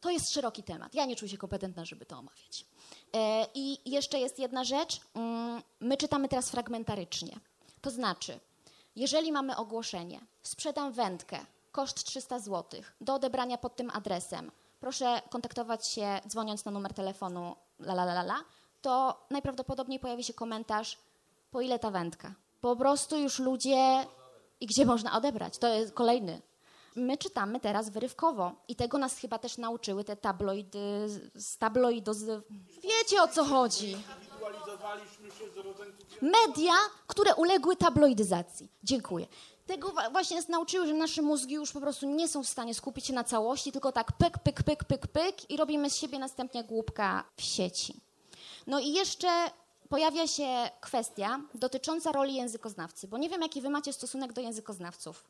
[0.00, 0.94] To jest szeroki temat.
[0.94, 2.64] Ja nie czuję się kompetentna, żeby to omawiać.
[3.14, 5.00] E, I jeszcze jest jedna rzecz.
[5.14, 7.40] Mm, my czytamy teraz fragmentarycznie.
[7.80, 8.40] To znaczy,
[8.96, 11.38] jeżeli mamy ogłoszenie, sprzedam wędkę,
[11.72, 14.50] koszt 300 zł, do odebrania pod tym adresem,
[14.86, 18.44] proszę kontaktować się dzwoniąc na numer telefonu la la la la,
[18.80, 20.98] to najprawdopodobniej pojawi się komentarz
[21.50, 22.34] po ile ta wędka.
[22.60, 24.06] Po prostu już ludzie
[24.60, 25.58] i gdzie można odebrać.
[25.58, 26.42] To jest kolejny.
[26.96, 32.18] my czytamy teraz wyrywkowo i tego nas chyba też nauczyły te tabloidy, z tabloidoz...
[32.82, 33.96] Wiecie o co chodzi.
[36.22, 36.74] Media,
[37.06, 38.68] które uległy tabloidyzacji.
[38.82, 39.26] Dziękuję.
[39.66, 43.06] Tego właśnie nas nauczyły, że nasze mózgi już po prostu nie są w stanie skupić
[43.06, 46.64] się na całości, tylko tak pyk, pyk, pyk, pyk, pyk i robimy z siebie następnie
[46.64, 48.00] głupka w sieci.
[48.66, 49.28] No i jeszcze
[49.88, 55.24] pojawia się kwestia dotycząca roli językoznawcy, bo nie wiem, jaki wy macie stosunek do językoznawców.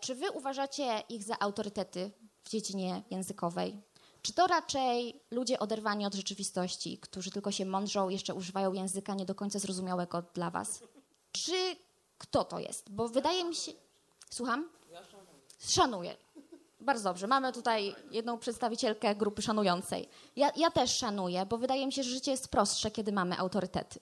[0.00, 2.10] Czy wy uważacie ich za autorytety
[2.44, 3.80] w dziedzinie językowej?
[4.22, 9.24] Czy to raczej ludzie oderwani od rzeczywistości, którzy tylko się mądrzą, jeszcze używają języka nie
[9.24, 10.82] do końca zrozumiałego dla was?
[11.32, 11.76] Czy
[12.20, 12.90] kto to jest?
[12.90, 13.72] Bo wydaje mi się.
[14.30, 14.68] Słucham?
[15.58, 16.16] Szanuję.
[16.80, 17.26] Bardzo dobrze.
[17.26, 20.08] Mamy tutaj jedną przedstawicielkę grupy szanującej.
[20.36, 24.00] Ja, ja też szanuję, bo wydaje mi się, że życie jest prostsze, kiedy mamy autorytety.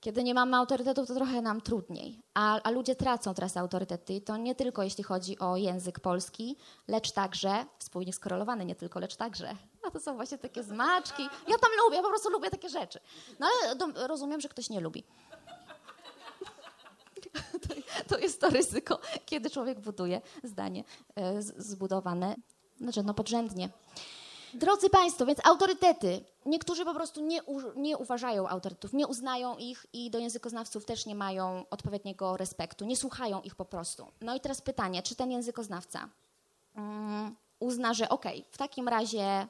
[0.00, 2.22] Kiedy nie mamy autorytetów, to trochę nam trudniej.
[2.34, 6.56] A, a ludzie tracą teraz autorytety i to nie tylko jeśli chodzi o język polski,
[6.88, 9.56] lecz także, wspólnie skorelowany nie tylko, lecz także.
[9.86, 11.22] A to są właśnie takie zmaczki.
[11.22, 13.00] Ja tam lubię, ja po prostu lubię takie rzeczy.
[13.38, 13.74] No ale
[14.06, 15.04] rozumiem, że ktoś nie lubi.
[18.08, 20.84] To, jest to ryzyko, kiedy człowiek buduje zdanie
[21.16, 22.36] e, zbudowane
[22.80, 23.68] znaczy, no, podrzędnie.
[24.54, 26.24] Drodzy Państwo, więc autorytety.
[26.46, 31.06] Niektórzy po prostu nie, u, nie uważają autorytetów, nie uznają ich i do językoznawców też
[31.06, 34.06] nie mają odpowiedniego respektu, nie słuchają ich po prostu.
[34.20, 36.08] No i teraz pytanie, czy ten językoznawca
[36.76, 39.46] mm, uzna, że okej, w takim razie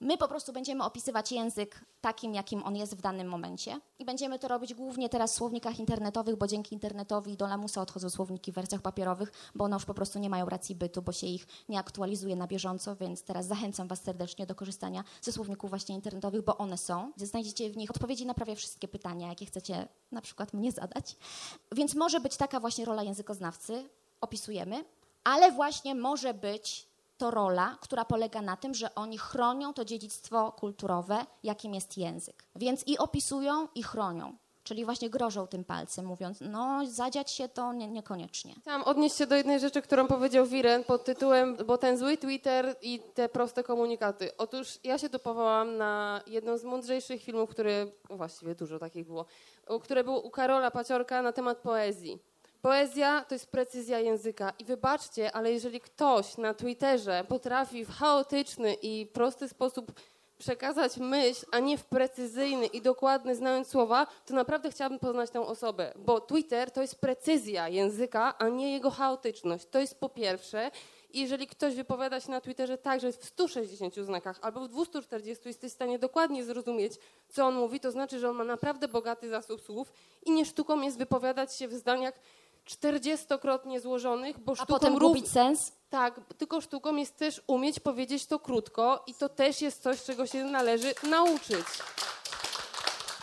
[0.00, 4.38] my po prostu będziemy opisywać język takim, jakim on jest w danym momencie i będziemy
[4.38, 8.54] to robić głównie teraz w słownikach internetowych, bo dzięki internetowi do lamusa odchodzą słowniki w
[8.54, 11.78] wersjach papierowych, bo one już po prostu nie mają racji bytu, bo się ich nie
[11.78, 16.58] aktualizuje na bieżąco, więc teraz zachęcam Was serdecznie do korzystania ze słowników właśnie internetowych, bo
[16.58, 17.12] one są.
[17.16, 21.16] Znajdziecie w nich odpowiedzi na prawie wszystkie pytania, jakie chcecie na przykład mnie zadać.
[21.72, 23.88] Więc może być taka właśnie rola językoznawcy,
[24.20, 24.84] opisujemy,
[25.24, 30.52] ale właśnie może być to rola, która polega na tym, że oni chronią to dziedzictwo
[30.52, 32.44] kulturowe, jakim jest język.
[32.56, 34.36] Więc i opisują, i chronią.
[34.64, 38.54] Czyli właśnie grożą tym palcem, mówiąc, no zadziać się to nie, niekoniecznie.
[38.60, 42.76] Chciałam odnieść się do jednej rzeczy, którą powiedział Wiren pod tytułem, bo ten zły Twitter
[42.82, 44.36] i te proste komunikaty.
[44.36, 49.26] Otóż ja się tu powołałam na jedną z mądrzejszych filmów, które, właściwie dużo takich było,
[49.82, 52.18] które było u Karola Paciorka na temat poezji.
[52.64, 58.74] Poezja to jest precyzja języka i wybaczcie, ale jeżeli ktoś na Twitterze potrafi w chaotyczny
[58.74, 59.92] i prosty sposób
[60.38, 65.40] przekazać myśl, a nie w precyzyjny i dokładny, znając słowa, to naprawdę chciałabym poznać tę
[65.40, 69.66] osobę, bo Twitter to jest precyzja języka, a nie jego chaotyczność.
[69.70, 70.70] To jest po pierwsze.
[71.10, 75.48] I jeżeli ktoś wypowiada się na Twitterze tak, że w 160 znakach albo w 240
[75.48, 76.92] jesteś w stanie dokładnie zrozumieć,
[77.28, 79.92] co on mówi, to znaczy, że on ma naprawdę bogaty zasób słów
[80.26, 82.14] i nie sztuką jest wypowiadać się w zdaniach
[82.70, 85.72] 40-krotnie złożonych, bo A sztuką potem rów- gubić sens?
[85.90, 90.26] tak, tylko sztuką jest też umieć powiedzieć to krótko i to też jest coś, czego
[90.26, 91.64] się należy nauczyć.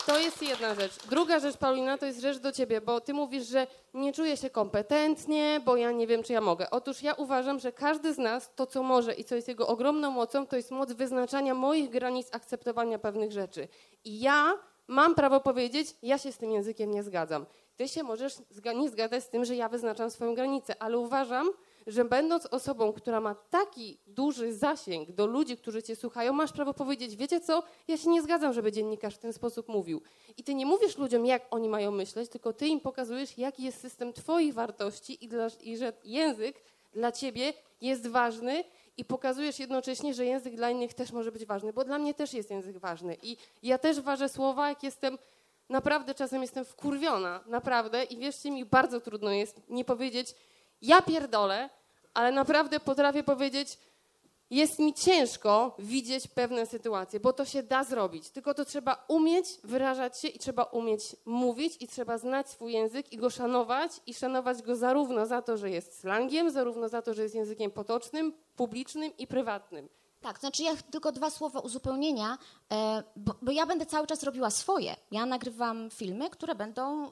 [0.06, 0.92] To jest jedna rzecz.
[1.10, 4.50] Druga rzecz, Paulina, to jest rzecz do ciebie, bo ty mówisz, że nie czuję się
[4.50, 6.70] kompetentnie, bo ja nie wiem, czy ja mogę.
[6.70, 10.12] Otóż ja uważam, że każdy z nas to, co może i co jest jego ogromną
[10.12, 13.68] mocą, to jest moc wyznaczania moich granic akceptowania pewnych rzeczy.
[14.04, 14.54] I ja
[14.88, 17.46] mam prawo powiedzieć, ja się z tym językiem nie zgadzam.
[17.76, 18.34] Ty się możesz
[18.76, 21.50] nie zgadzać z tym, że ja wyznaczam swoją granicę, ale uważam,
[21.88, 26.74] że będąc osobą, która ma taki duży zasięg do ludzi, którzy cię słuchają, masz prawo
[26.74, 30.02] powiedzieć, wiecie co, ja się nie zgadzam, żeby dziennikarz w ten sposób mówił.
[30.38, 33.82] I ty nie mówisz ludziom, jak oni mają myśleć, tylko ty im pokazujesz, jaki jest
[33.82, 36.62] system twoich wartości i, dla, i że język
[36.94, 38.64] dla ciebie jest ważny
[38.98, 42.34] i pokazujesz jednocześnie, że język dla innych też może być ważny, bo dla mnie też
[42.34, 43.18] jest język ważny.
[43.24, 45.18] I ja też ważę słowa, jak jestem
[45.70, 50.36] naprawdę czasem jestem wkurwiona, naprawdę i wierzcie mi, bardzo trudno jest nie powiedzieć
[50.82, 51.70] ja pierdolę,
[52.14, 53.78] ale naprawdę potrafię powiedzieć
[54.50, 58.30] jest mi ciężko widzieć pewne sytuacje, bo to się da zrobić.
[58.30, 63.14] Tylko to trzeba umieć wyrażać się i trzeba umieć mówić i trzeba znać swój język
[63.14, 67.14] i go szanować i szanować go zarówno za to, że jest slangiem, zarówno za to,
[67.14, 69.90] że jest językiem potocznym, publicznym i prywatnym.
[70.22, 72.38] Tak, znaczy ja tylko dwa słowa uzupełnienia,
[72.72, 74.96] e, bo, bo ja będę cały czas robiła swoje.
[75.12, 77.12] Ja nagrywam filmy, które będą e,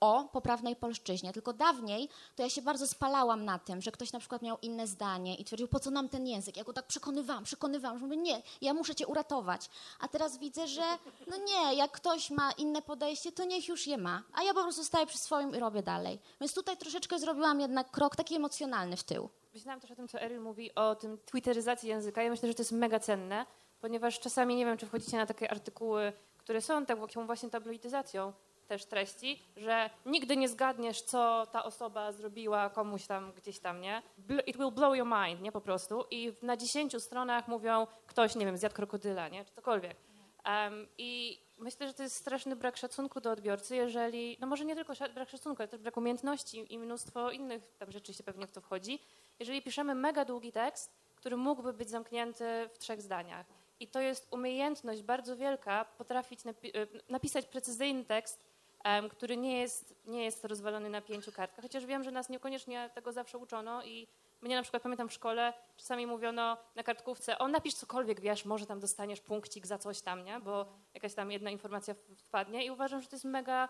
[0.00, 1.32] o poprawnej polszczyźnie.
[1.32, 4.86] Tylko dawniej to ja się bardzo spalałam na tym, że ktoś na przykład miał inne
[4.86, 6.56] zdanie i twierdził, po co nam ten język?
[6.56, 9.70] Ja go tak przekonywałam, przekonywałam, że mówię, nie, ja muszę cię uratować.
[10.00, 10.82] A teraz widzę, że
[11.26, 14.22] no nie, jak ktoś ma inne podejście, to niech już je ma.
[14.32, 16.18] A ja po prostu staję przy swoim i robię dalej.
[16.40, 19.28] Więc tutaj troszeczkę zrobiłam jednak krok taki emocjonalny w tył.
[19.54, 22.22] Myślałam też o tym, co Eryl mówi o tym twitteryzacji języka.
[22.22, 23.46] Ja myślę, że to jest mega cenne,
[23.80, 28.32] ponieważ czasami nie wiem, czy wchodzicie na takie artykuły, które są taką właśnie tabloidyzacją
[28.68, 34.02] też treści, że nigdy nie zgadniesz, co ta osoba zrobiła komuś tam, gdzieś tam, nie?
[34.46, 35.52] It will blow your mind, nie?
[35.52, 36.04] Po prostu.
[36.10, 39.44] I na dziesięciu stronach mówią, ktoś, nie wiem, zjadł krokodyla, nie?
[39.44, 39.96] Czy cokolwiek.
[40.44, 44.74] Em, I myślę, że to jest straszny brak szacunku do odbiorcy, jeżeli, no może nie
[44.74, 48.52] tylko brak szacunku, ale też brak umiejętności i mnóstwo innych tam rzeczy się pewnie w
[48.52, 48.98] to wchodzi.
[49.38, 53.46] Jeżeli piszemy mega długi tekst, który mógłby być zamknięty w trzech zdaniach.
[53.80, 58.44] I to jest umiejętność bardzo wielka, potrafić napi- e, napisać precyzyjny tekst,
[58.84, 61.62] em, który nie jest, nie jest rozwalony na pięciu kartkach.
[61.62, 64.08] Chociaż wiem, że nas niekoniecznie tego zawsze uczono i
[64.40, 68.66] mnie na przykład pamiętam w szkole, czasami mówiono na kartkówce, o napisz cokolwiek, wiesz, może
[68.66, 70.40] tam dostaniesz punkcik za coś tam, nie?
[70.40, 73.68] Bo jakaś tam jedna informacja wpadnie i uważam, że to jest mega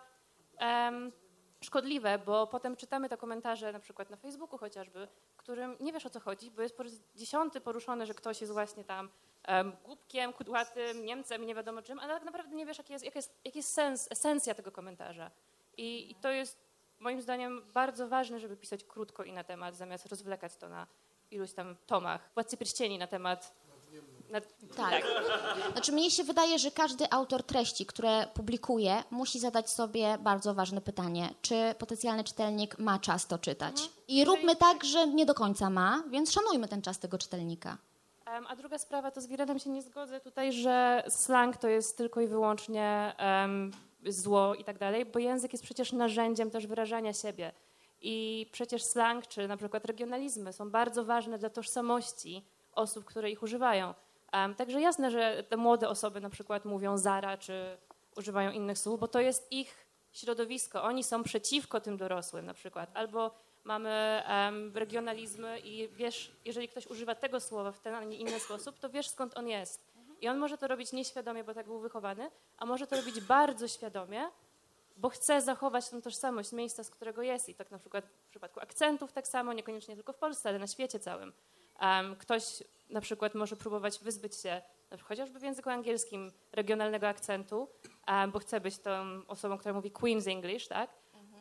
[0.57, 1.11] em,
[1.63, 6.09] szkodliwe, bo potem czytamy te komentarze na przykład na Facebooku chociażby, którym nie wiesz o
[6.09, 9.09] co chodzi, bo jest po raz dziesiąty poruszone, że ktoś jest właśnie tam
[9.47, 13.17] um, głupkiem, kudłatym, Niemcem, nie wiadomo czym, ale tak naprawdę nie wiesz, jaki jest, jaki
[13.17, 15.31] jest, jest sens, esencja tego komentarza.
[15.77, 16.69] I, I to jest
[16.99, 20.87] moim zdaniem bardzo ważne, żeby pisać krótko i na temat, zamiast rozwlekać to na
[21.31, 22.29] iluś tam tomach.
[22.33, 23.55] Władcy Pierścieni na temat...
[24.29, 24.41] Na,
[24.75, 25.03] Tak.
[25.71, 30.81] Znaczy mnie się wydaje, że każdy autor treści, które publikuje, musi zadać sobie bardzo ważne
[30.81, 33.89] pytanie, czy potencjalny czytelnik ma czas to czytać.
[34.07, 37.77] I róbmy tak, że nie do końca ma, więc szanujmy ten czas tego czytelnika.
[38.47, 42.21] A druga sprawa, to z Wiredem się nie zgodzę tutaj, że slang to jest tylko
[42.21, 43.71] i wyłącznie em,
[44.05, 47.51] zło i tak dalej, bo język jest przecież narzędziem też wyrażania siebie.
[48.01, 53.43] I przecież slang czy na przykład regionalizmy są bardzo ważne dla tożsamości osób, które ich
[53.43, 53.93] używają.
[54.31, 57.77] Em, Także jasne, że te młode osoby na przykład mówią zara czy
[58.17, 60.83] używają innych słów, bo to jest ich środowisko.
[60.83, 62.89] Oni są przeciwko tym dorosłym na przykład.
[62.93, 63.31] Albo
[63.63, 68.39] mamy em, regionalizmy i wiesz, jeżeli ktoś używa tego słowa w ten, a nie inny
[68.39, 69.89] sposób, to wiesz skąd on jest.
[70.21, 73.67] I on może to robić nieświadomie, bo tak był wychowany, a może to robić bardzo
[73.67, 74.29] świadomie,
[74.97, 77.49] bo chce zachować tą tożsamość miejsca, z którego jest.
[77.49, 80.67] I tak na przykład w przypadku akcentów tak samo, niekoniecznie tylko w Polsce, ale na
[80.67, 81.33] świecie całym.
[81.79, 84.61] Em, ktoś na przykład może próbować wyzbyć się,
[85.01, 87.67] chociażby w języku angielskim, regionalnego akcentu,
[88.33, 90.89] bo chce być tą osobą, która mówi Queen's English, tak?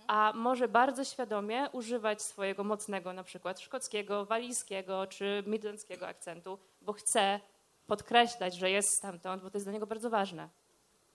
[0.06, 6.92] A może bardzo świadomie używać swojego mocnego, na przykład szkockiego, walijskiego czy midlandzkiego akcentu, bo
[6.92, 7.40] chce
[7.86, 10.48] podkreślać, że jest stamtąd, bo to jest dla niego bardzo ważne.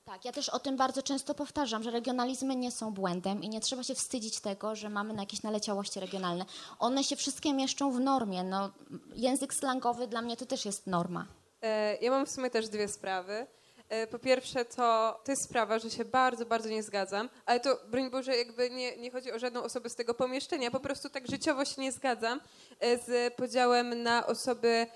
[0.05, 3.61] Tak, ja też o tym bardzo często powtarzam, że regionalizmy nie są błędem i nie
[3.61, 6.45] trzeba się wstydzić tego, że mamy jakieś naleciałości regionalne.
[6.79, 8.43] One się wszystkie mieszczą w normie.
[8.43, 8.71] No,
[9.15, 11.25] język slangowy dla mnie to też jest norma.
[11.61, 13.47] E, Ja mam w sumie też dwie sprawy.
[13.89, 17.77] E, Po pierwsze, to, to jest sprawa, że się bardzo, bardzo nie zgadzam, ale to,
[17.87, 21.27] broń Boże, jakby nie, nie chodzi o żadną osobę z tego pomieszczenia, po prostu tak
[21.27, 22.41] życiowo się nie zgadzam
[22.79, 24.87] e, z podziałem na osoby,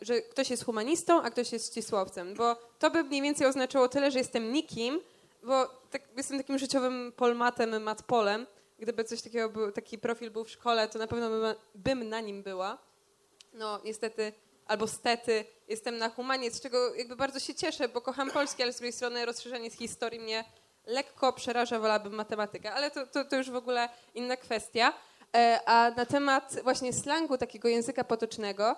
[0.00, 4.10] że ktoś jest humanistą, a ktoś jest ścisłowcem, bo to by mniej więcej oznaczało tyle,
[4.10, 5.00] że jestem nikim,
[5.42, 8.46] bo tak, jestem takim życiowym polmatem, matpolem.
[8.78, 12.20] Gdyby coś takiego był, taki profil był w szkole, to na pewno bym, bym na
[12.20, 12.78] nim była.
[13.52, 14.32] No, niestety,
[14.66, 18.72] albo stety, jestem na humanie, z czego jakby bardzo się cieszę, bo kocham polski, ale
[18.72, 20.44] z drugiej strony rozszerzenie z historii mnie
[20.86, 24.92] lekko przeraża, wolałabym matematykę, ale to, to, to już w ogóle inna kwestia.
[25.36, 28.76] E, A na temat właśnie slangu, takiego języka potocznego,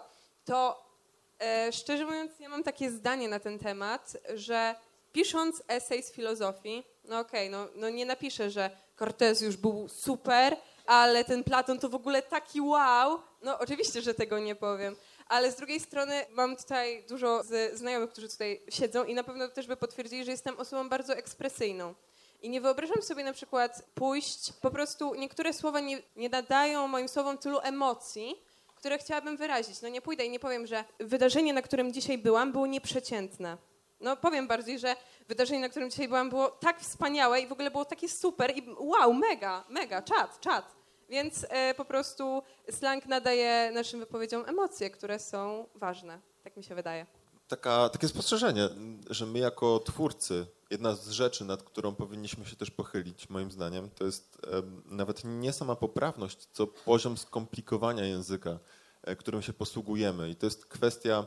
[0.50, 0.84] to
[1.40, 4.74] e, szczerze mówiąc, ja mam takie zdanie na ten temat, że
[5.12, 10.56] pisząc esej z filozofii, no okej, no, no nie napiszę, że Cortez już był super,
[10.86, 13.20] ale ten Platon to w ogóle taki wow.
[13.42, 14.96] No oczywiście, że tego nie powiem.
[15.26, 19.66] Ale z drugiej strony mam tutaj dużo znajomych, którzy tutaj siedzą i na pewno też
[19.66, 21.94] by potwierdzili, że jestem osobą bardzo ekspresyjną.
[22.42, 27.08] I nie wyobrażam sobie na przykład pójść, po prostu niektóre słowa nie, nie nadają moim
[27.08, 28.49] słowom tylu emocji,
[28.80, 29.82] które chciałabym wyrazić.
[29.82, 33.56] No nie pójdę i nie powiem, że wydarzenie, na którym dzisiaj byłam, było nieprzeciętne.
[34.00, 34.96] No powiem bardziej, że
[35.28, 38.62] wydarzenie, na którym dzisiaj byłam, było tak wspaniałe i w ogóle było takie super i
[38.78, 40.74] wow, mega, mega, czad, czad.
[41.08, 46.20] Więc e, po prostu slang nadaje naszym wypowiedziom emocje, które są ważne.
[46.44, 47.06] Tak mi się wydaje.
[47.48, 48.68] Taka, takie spostrzeżenie,
[49.10, 53.90] że my jako twórcy, jedna z rzeczy, nad którą powinniśmy się też pochylić, moim zdaniem,
[53.90, 54.38] to jest
[54.84, 58.58] nawet nie sama poprawność, co poziom skomplikowania języka,
[59.02, 60.30] e, którym się posługujemy.
[60.30, 61.26] I to jest kwestia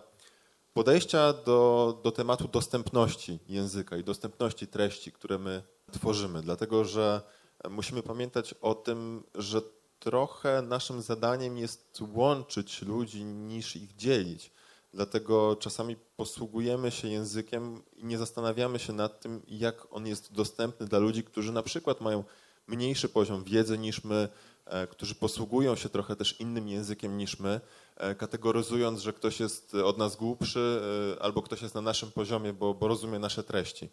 [0.73, 6.41] podejścia do, do tematu dostępności języka i dostępności treści, które my tworzymy.
[6.41, 7.21] Dlatego, że
[7.69, 9.61] musimy pamiętać o tym, że
[9.99, 14.51] trochę naszym zadaniem jest łączyć ludzi niż ich dzielić.
[14.93, 20.85] Dlatego czasami posługujemy się językiem i nie zastanawiamy się nad tym, jak on jest dostępny
[20.85, 22.23] dla ludzi, którzy na przykład mają
[22.67, 24.29] mniejszy poziom wiedzy niż my,
[24.65, 27.61] e, którzy posługują się trochę też innym językiem niż my,
[27.97, 30.81] e, kategoryzując, że ktoś jest od nas głupszy
[31.17, 33.89] e, albo ktoś jest na naszym poziomie, bo, bo rozumie nasze treści.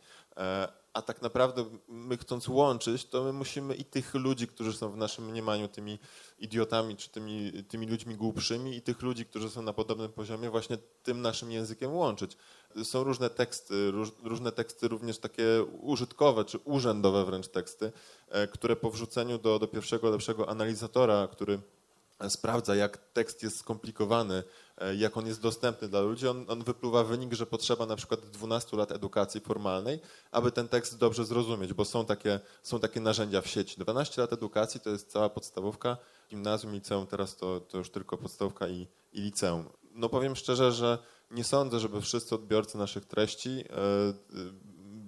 [0.93, 4.97] A tak naprawdę my chcąc łączyć, to my musimy i tych ludzi, którzy są w
[4.97, 5.99] naszym mniemaniu tymi
[6.39, 10.79] idiotami, czy tymi, tymi ludźmi głupszymi, i tych ludzi, którzy są na podobnym poziomie, właśnie
[11.03, 12.37] tym naszym językiem łączyć.
[12.85, 17.93] Są różne teksty, róż, różne teksty również takie użytkowe, czy urzędowe wręcz teksty,
[18.29, 21.61] e, które po wrzuceniu do, do pierwszego lepszego analizatora, który
[22.29, 24.43] sprawdza, jak tekst jest skomplikowany,
[24.79, 28.21] e, jak on jest dostępny dla ludzi, on, on, wypluwa wynik, że potrzeba na przykład
[28.21, 30.01] 12 lat edukacji formalnej,
[30.31, 33.81] aby ten tekst dobrze zrozumieć, bo są takie, są takie narzędzia w sieci.
[33.81, 35.97] 12 lat edukacji to jest cała podstawówka,
[36.31, 39.65] gimnazjum, liceum, teraz to, to już tylko podstawówka i, i liceum.
[39.95, 40.99] No powiem szczerze, że
[41.31, 43.65] nie sądzę, żeby wszyscy odbiorcy naszych treści e,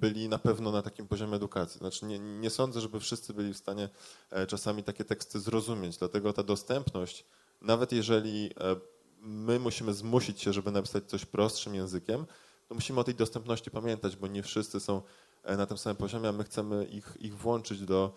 [0.03, 1.79] byli na pewno na takim poziomie edukacji.
[1.79, 3.89] Znaczy nie, nie sądzę, żeby wszyscy byli w stanie
[4.31, 7.25] e, czasami takie teksty zrozumieć, dlatego ta dostępność,
[7.61, 8.77] nawet jeżeli e,
[9.21, 12.27] my musimy zmusić się, żeby napisać coś prostszym językiem,
[12.69, 15.03] to musimy o tej dostępności pamiętać, bo nie wszyscy są
[15.43, 18.15] e, na tym samym poziomie, a my chcemy ich, ich włączyć do,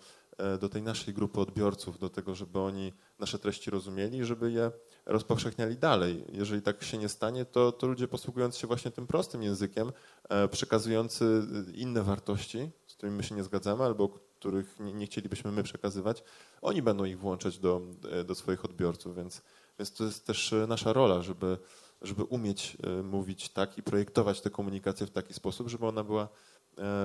[0.60, 4.70] do tej naszej grupy odbiorców, do tego, żeby oni nasze treści rozumieli, żeby je
[5.06, 6.24] rozpowszechniali dalej.
[6.32, 9.92] Jeżeli tak się nie stanie, to, to ludzie posługując się właśnie tym prostym językiem,
[10.28, 11.42] e, przekazujący
[11.74, 16.22] inne wartości, z którymi my się nie zgadzamy albo których nie, nie chcielibyśmy my przekazywać,
[16.62, 17.80] oni będą ich włączać do,
[18.10, 19.42] e, do swoich odbiorców, więc,
[19.78, 21.58] więc to jest też e, nasza rola, żeby,
[22.02, 26.28] żeby umieć mówić tak i projektować tę komunikację w taki sposób, żeby ona była,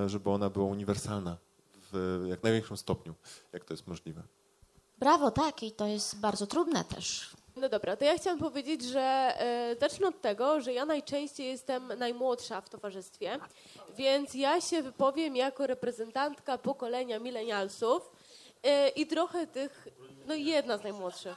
[0.07, 1.37] żeby ona była uniwersalna
[1.91, 3.15] w jak największym stopniu,
[3.53, 4.23] jak to jest możliwe.
[4.99, 7.35] Brawo, tak, i to jest bardzo trudne też.
[7.55, 11.87] No dobra, to ja chciałam powiedzieć, że e, zacznę od tego, że ja najczęściej jestem
[11.97, 13.39] najmłodsza w towarzystwie,
[13.97, 18.11] więc ja się wypowiem jako reprezentantka pokolenia milenialsów
[18.63, 19.87] e, i trochę tych,
[20.27, 21.35] no jedna z najmłodszych,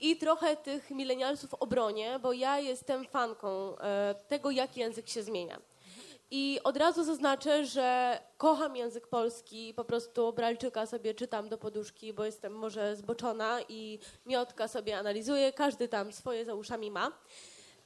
[0.00, 5.58] i trochę tych milenialsów obronię, bo ja jestem fanką e, tego, jak język się zmienia.
[6.30, 12.12] I od razu zaznaczę, że kocham język polski, po prostu Bralczyka sobie czytam do poduszki,
[12.12, 17.12] bo jestem może zboczona i Miotka sobie analizuje, każdy tam swoje za uszami ma.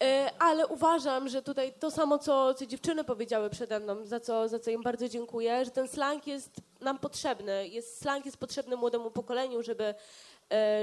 [0.03, 4.49] E, ale uważam, że tutaj to samo, co, co dziewczyny powiedziały przede mną, za co,
[4.49, 7.69] za co im bardzo dziękuję, że ten slang jest nam potrzebny.
[7.69, 9.95] Jest, slang jest potrzebny młodemu pokoleniu, żeby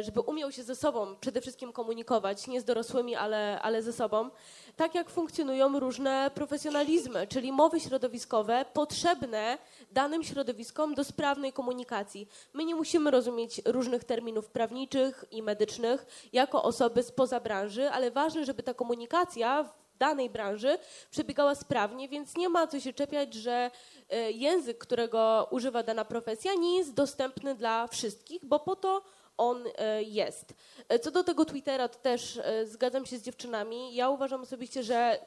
[0.01, 4.29] żeby umiał się ze sobą przede wszystkim komunikować, nie z dorosłymi, ale, ale ze sobą,
[4.75, 9.57] tak jak funkcjonują różne profesjonalizmy, czyli mowy środowiskowe potrzebne
[9.91, 12.27] danym środowiskom do sprawnej komunikacji.
[12.53, 18.45] My nie musimy rozumieć różnych terminów prawniczych i medycznych jako osoby spoza branży, ale ważne,
[18.45, 19.69] żeby ta komunikacja
[20.01, 20.77] danej branży
[21.11, 23.71] przebiegała sprawnie, więc nie ma co się czepiać, że
[24.09, 29.01] e, język, którego używa dana profesja, nie jest dostępny dla wszystkich, bo po to
[29.41, 30.53] on e, jest.
[30.89, 33.95] E, co do tego Twittera, to też e, zgadzam się z dziewczynami.
[33.95, 35.19] Ja uważam osobiście, że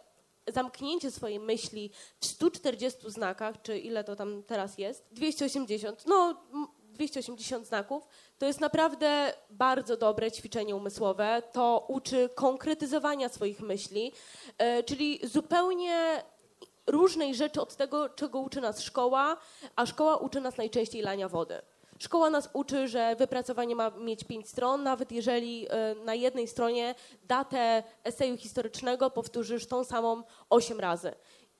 [0.47, 1.91] zamknięcie swojej myśli
[2.21, 6.43] w 140 znakach, czy ile to tam teraz jest, 280, no
[6.83, 8.09] 280 znaków,
[8.39, 11.43] to jest naprawdę bardzo dobre ćwiczenie umysłowe.
[11.53, 14.13] To uczy konkretyzowania swoich myśli,
[14.87, 16.23] czyli zupełnie
[16.87, 19.37] różnej rzeczy od tego, czego uczy nas szkoła,
[19.77, 21.63] a szkoła uczy nas najczęściej lania wody.
[22.05, 26.95] Szkoła nas uczy, że wypracowanie ma mieć pięć stron, nawet jeżeli e, na jednej stronie
[27.23, 31.13] datę eseju historycznego powtórzysz tą samą osiem razy.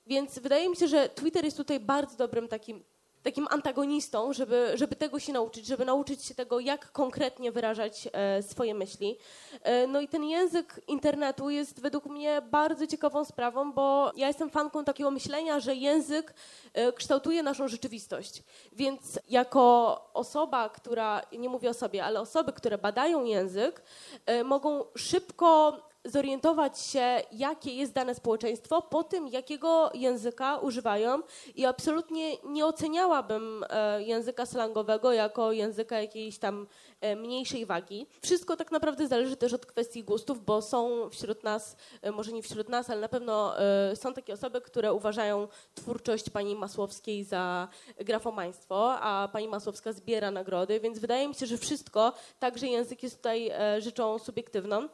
[0.05, 2.83] Więc wydaje mi się, że Twitter jest tutaj bardzo dobrym takim
[3.25, 8.43] takim antagonistą, żeby, żeby tego się nauczyć, żeby nauczyć się tego, jak konkretnie wyrażać e,
[8.43, 9.17] swoje myśli.
[9.61, 14.49] E, no i ten język internetu jest według mnie bardzo ciekawą sprawą, bo ja jestem
[14.49, 16.33] fanką takiego myślenia, że język
[16.73, 18.43] e, kształtuje naszą rzeczywistość.
[18.71, 19.65] Więc jako
[20.13, 23.81] osoba, która, nie mówię o sobie, ale osoby, które badają język,
[24.25, 31.21] e, mogą szybko zorientować się, jakie jest dane społeczeństwo po tym, jakiego języka używają
[31.55, 36.67] i absolutnie nie oceniałabym e, języka slangowego jako języka jakiejś tam
[37.01, 38.07] e, mniejszej wagi.
[38.21, 42.43] Wszystko tak naprawdę zależy też od kwestii gustów, bo są wśród nas, e, może nie
[42.43, 43.55] wśród nas, ale na pewno
[43.95, 50.79] są takie osoby, które uważają twórczość pani Masłowskiej za grafomaństwo, a pani Masłowska zbiera nagrody,
[50.79, 54.87] więc wydaje mi się, że wszystko, także język jest tutaj rzeczą subiektywną.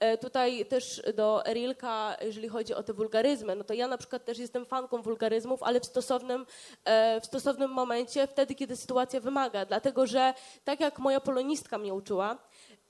[0.00, 4.24] E, tutaj też do Erilka, jeżeli chodzi o te wulgaryzmy, no to ja na przykład
[4.24, 6.46] też jestem fanką wulgaryzmów, ale w stosownym,
[6.84, 9.64] e, w stosownym momencie, wtedy, kiedy sytuacja wymaga.
[9.64, 10.34] Dlatego, że
[10.64, 12.38] tak jak moja polonistka mnie uczyła,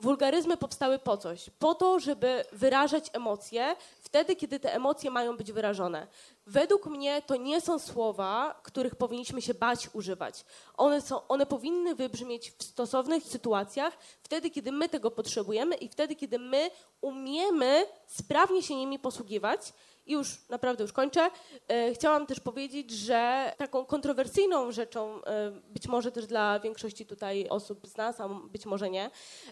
[0.01, 1.51] Wulgaryzmy powstały po coś.
[1.59, 6.07] Po to, żeby wyrażać emocje wtedy, kiedy te emocje mają być wyrażone.
[6.47, 10.45] Według mnie to nie są słowa, których powinniśmy się bać używać.
[10.77, 16.17] One, są, one powinny wybrzmieć w stosownych sytuacjach, wtedy, kiedy my tego potrzebujemy i wtedy,
[16.17, 16.71] kiedy my
[17.01, 19.73] umiemy sprawnie się nimi posługiwać
[20.11, 21.31] I już naprawdę już kończę.
[21.69, 27.49] E, chciałam też powiedzieć, że taką kontrowersyjną rzeczą, e, być może też dla większości tutaj
[27.49, 29.11] osób z nas, a być może nie,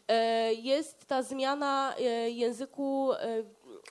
[0.09, 1.95] e, jest ta zmiana
[2.29, 3.11] języku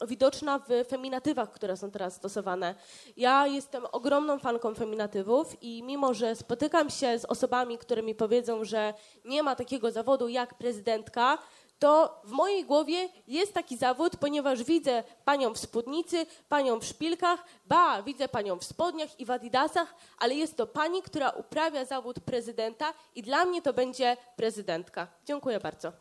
[0.07, 2.75] widoczna w feminatywach, które są teraz stosowane.
[3.17, 8.63] Ja jestem ogromną fanką feminatywów i mimo, że spotykam się z osobami, które mi powiedzą,
[8.63, 8.93] że
[9.25, 11.37] nie ma takiego zawodu jak prezydentka,
[11.79, 17.43] to w mojej głowie jest taki zawód, ponieważ widzę panią w spódnicy, panią w szpilkach,
[17.65, 22.19] ba, widzę panią w spodniach i w adidasach, ale jest to pani, która uprawia zawód
[22.19, 25.07] prezydenta i dla mnie to będzie prezydentka.
[25.25, 25.93] Dziękuję bardzo.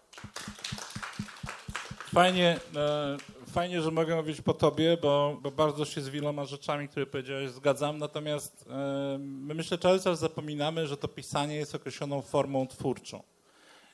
[2.15, 3.17] Fajnie, e,
[3.53, 7.51] fajnie, że mogę mówić po tobie, bo, bo bardzo się z wieloma rzeczami, które powiedziałeś,
[7.51, 7.99] zgadzam.
[7.99, 13.23] Natomiast e, my myślę, cały czas zapominamy, że to pisanie jest określoną formą twórczą.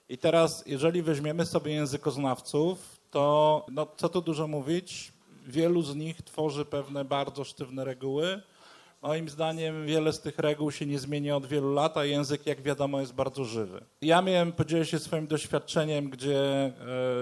[0.09, 5.13] I teraz, jeżeli weźmiemy sobie językoznawców, to no, co tu dużo mówić,
[5.47, 8.43] wielu z nich tworzy pewne bardzo sztywne reguły.
[9.03, 12.63] Moim zdaniem wiele z tych reguł się nie zmienia od wielu lat, a język, jak
[12.63, 13.85] wiadomo, jest bardzo żywy.
[14.03, 16.73] Ja miałem, podzielę się swoim doświadczeniem, gdzie e,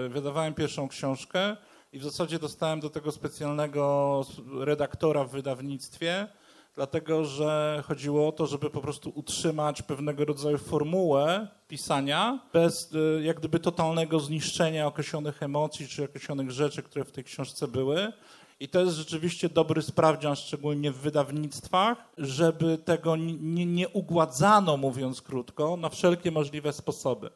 [0.09, 1.57] wydawałem pierwszą książkę
[1.93, 4.25] i w zasadzie dostałem do tego specjalnego
[4.59, 6.27] redaktora w wydawnictwie,
[6.75, 13.23] dlatego że chodziło o to, żeby po prostu utrzymać pewnego rodzaju formułę pisania bez e,
[13.23, 18.13] jak gdyby totalnego zniszczenia określonych emocji czy określonych rzeczy, które w tej książce były.
[18.59, 25.21] I to jest rzeczywiście dobry sprawdzian, szczególnie w wydawnictwach, żeby tego nie, nie ugładzano, mówiąc
[25.21, 27.29] krótko, na wszelkie możliwe sposoby.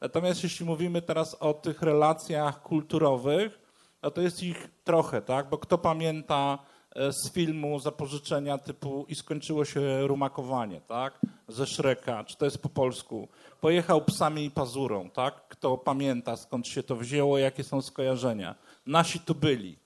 [0.00, 3.60] Natomiast jeśli mówimy teraz o tych relacjach kulturowych,
[4.02, 5.48] no to jest ich trochę, tak?
[5.48, 6.58] Bo kto pamięta
[6.96, 11.20] z filmu zapożyczenia typu i skończyło się rumakowanie, tak?
[11.48, 13.28] Ze Szreka, czy to jest po polsku.
[13.60, 15.48] Pojechał psami i pazurą, tak?
[15.48, 18.54] Kto pamięta skąd się to wzięło, jakie są skojarzenia.
[18.86, 19.76] Nasi tu byli.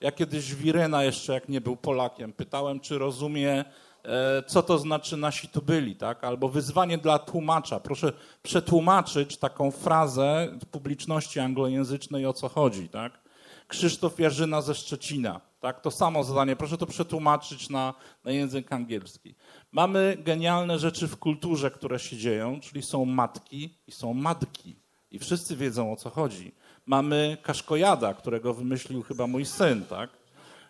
[0.00, 3.64] Ja kiedyś Wiryna jeszcze, jak nie był Polakiem, pytałem, czy rozumie,
[4.04, 6.24] e, co to znaczy nasi tu byli, tak?
[6.24, 7.80] Albo wyzwanie dla tłumacza.
[7.80, 13.20] Proszę przetłumaczyć taką frazę publiczności anglojęzycznej, o co chodzi, tak?
[13.68, 15.80] Krzysztof Jarzyna ze Szczecina, tak?
[15.80, 16.56] To samo zadanie.
[16.56, 17.94] Proszę to przetłumaczyć na,
[18.24, 19.34] na język angielski.
[19.72, 24.76] Mamy genialne rzeczy w kulturze, które się dzieją, czyli są matki i są matki.
[25.10, 26.54] I wszyscy wiedzą, o co chodzi
[26.86, 30.17] mamy kaszkojada, którego wymyślił chyba mój syn, tak?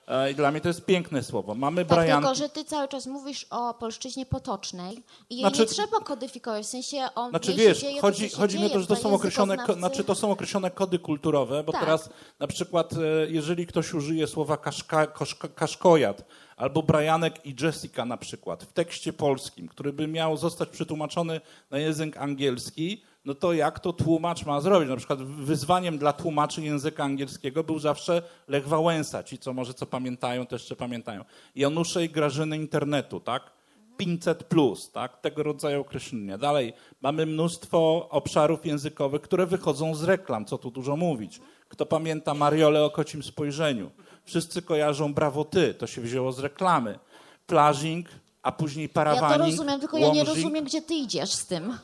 [0.09, 1.55] E, I dla mnie to jest piękne słowo.
[1.55, 2.21] Mamy Tak, Brian...
[2.23, 6.65] tylko że ty cały czas mówisz o polszczyźnie potocznej i jej Znaczy- nie trzeba kodyfikować,
[6.65, 9.57] w sensie on Znaczy wiesz, dzieje, chodzi, chodzi mi o to, że to są określone,
[9.57, 11.81] ko- znaczy to są określone kody kulturowe, bo Tak.
[11.81, 12.97] teraz na przykład e,
[13.31, 16.25] jeżeli ktoś użyje słowa kaszka, koszka, kaszkojad
[16.57, 21.41] albo Brianek i Jessica na przykład w tekście polskim, który by miał zostać przetłumaczony
[21.71, 24.89] na język angielski, no to jak to tłumacz ma zrobić?
[24.89, 29.23] Na przykład wyzwaniem dla tłumaczy języka angielskiego był zawsze Lech Wałęsa.
[29.23, 31.25] Ci, co może co pamiętają, to jeszcze pamiętają.
[31.57, 33.51] Janusze i Grażyny internetu, tak?
[33.97, 35.21] 500 plus, tak?
[35.21, 36.39] tego rodzaju określenia.
[36.39, 41.41] Dalej, mamy mnóstwo obszarów językowych, które wychodzą z reklam, co tu dużo mówić.
[41.69, 43.91] Kto pamięta Mariolę o kocim spojrzeniu?
[44.25, 46.99] Wszyscy kojarzą Brawo Ty, to się wzięło z reklamy.
[47.47, 48.09] Plażing,
[48.43, 50.37] a później Ja parawaning, to rozumiem, tylko ja nie łomżing.
[50.37, 51.79] rozumiem, gdzie ty idziesz z tym.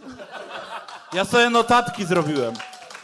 [1.15, 2.55] Ja sobie notatki zrobiłem.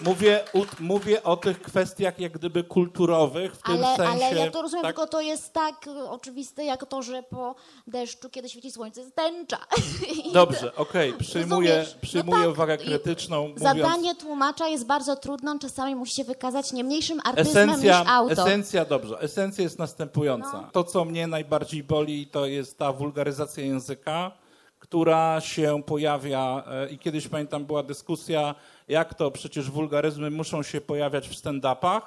[0.01, 4.27] Mówię, u, mówię o tych kwestiach jak gdyby kulturowych, w tym Ale, sensie...
[4.27, 4.97] ale ja to rozumiem, tak?
[4.97, 7.55] tylko to jest tak y, oczywiste, jak to, że po
[7.87, 9.59] deszczu, kiedy świeci słońce, jest tęcza.
[10.33, 11.95] Dobrze, okej, przyjmuję, Rozumiesz?
[11.95, 13.61] No przyjmuję tak, uwagę krytyczną, mówiąc...
[13.61, 18.09] Zadanie tłumacza jest bardzo trudne, on czasami musi się wykazać nie mniejszym artyzmem Esencja, niż
[18.11, 18.49] autor.
[18.49, 20.53] esencja, dobrze, esencja jest następująca.
[20.53, 20.69] No.
[20.73, 24.33] To, co mnie najbardziej boli, to jest ta wulgaryzacja języka,
[24.91, 28.55] która się pojawia e, i kiedyś pamiętam była dyskusja,
[28.89, 32.01] jak to przecież wulgaryzmy muszą się pojawiać w stand-upach.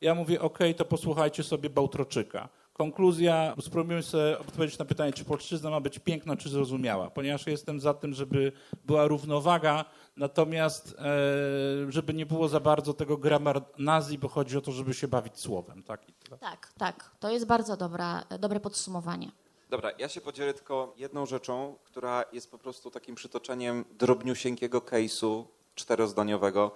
[0.00, 2.48] Ja mówię, okej, to posłuchajcie sobie Bałtroczyka.
[2.72, 7.80] Konkluzja, spróbujmy sobie odpowiedzieć na pytanie, czy polszczyzna ma być piękna, czy zrozumiała, ponieważ jestem
[7.80, 8.52] za tym, żeby
[8.84, 9.84] była równowaga,
[10.16, 15.08] natomiast e, żeby nie było za bardzo tego gramarnazji, bo chodzi o to, żeby się
[15.08, 15.82] bawić słowem.
[15.82, 16.00] Tak?
[16.40, 17.10] Tak, tak.
[17.20, 19.30] To jest bardzo dobra, dobre podsumowanie.
[19.70, 25.44] Dobra, ja się podzielę tylko jedną rzeczą, która jest po prostu takim przytoczeniem drobniusieńkiego case'u
[25.74, 26.70] czterozdaniowego.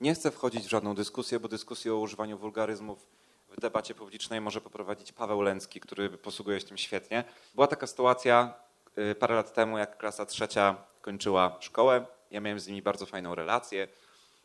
[0.00, 3.06] Nie chcę wchodzić w żadną dyskusję, bo dyskusję o używaniu wulgaryzmów
[3.48, 7.24] w debacie publicznej może poprowadzić Paweł Lęcki, który posługuje się tym świetnie.
[7.54, 8.54] Była taka sytuacja
[8.98, 12.06] y, parę lat temu, jak klasa trzecia kończyła szkołę.
[12.30, 13.88] Ja miałem z nimi bardzo fajną relację,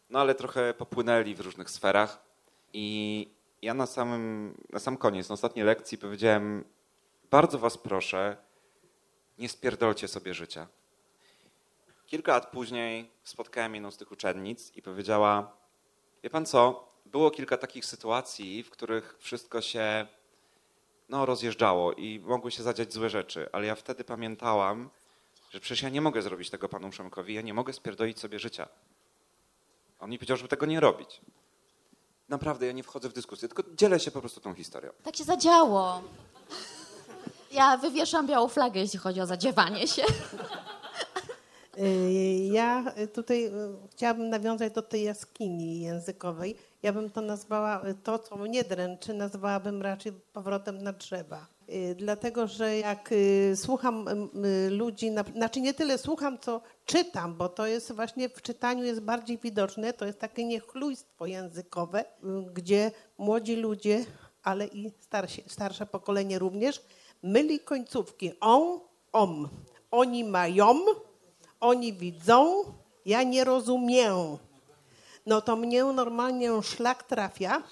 [0.10, 2.22] no ale trochę popłynęli w różnych sferach.
[2.74, 3.28] I
[3.62, 6.64] ja na, samym, na sam koniec, na ostatniej lekcji powiedziałem,
[7.32, 8.38] bardzo was proszę,
[9.38, 10.68] nie spierdolcie sobie życia.
[12.06, 15.58] Kilka lat później spotkałem jedną z tych uczennic i powiedziała,
[16.24, 20.08] wie pan co, było kilka takich sytuacji, w których wszystko się
[21.10, 24.90] no rozjeżdżało i mogły się zadziać złe rzeczy, ale ja wtedy pamiętałam,
[25.50, 28.68] że przecież ja nie mogę zrobić tego panu Przemkowi, ja nie mogę spierdolić sobie życia.
[30.00, 31.22] On mi powiedział, żeby tego nie robić.
[32.30, 34.92] Naprawdę, ja nie wchodzę w dyskusję, tylko dzielę się po prostu tą historią.
[35.04, 36.04] Tak się zadziało.
[37.52, 40.02] Ja wywieszam białą flagę, jeśli chodzi o zadziewanie się.
[41.78, 43.52] Y, Ja tutaj y,
[43.92, 46.56] chciałabym nawiązać do tej jaskini językowej.
[46.84, 51.46] Ja bym to nazwała, y, to co mnie dręczy, nazwałabym raczej powrotem na drzewa.
[51.96, 53.10] Dlatego, że jak
[53.56, 54.06] słucham
[54.70, 59.00] ludzi, na- znaczy nie tyle słucham, co czytam, bo to jest właśnie w czytaniu jest
[59.02, 62.06] bardziej widoczne, to jest takie niechlujstwo językowe,
[62.54, 64.06] gdzie młodzi ludzie,
[64.44, 66.82] ale i starsi, starsze pokolenie również,
[67.24, 68.80] myli końcówki on,
[69.12, 69.50] om.
[69.92, 70.80] Oni mają,
[71.60, 72.64] oni widzą,
[73.06, 74.16] ja nie rozumiem.
[75.26, 77.64] No to mnie normalnie szlak trafia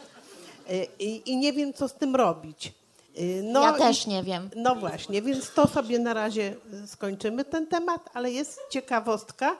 [0.71, 2.73] y, i, i nie wiem, co z tym robić.
[3.19, 4.49] Y, No ja i- też nie wiem.
[4.55, 9.57] no właśnie, więc to sobie na razie skończymy ten temat, ale jest ciekawostka,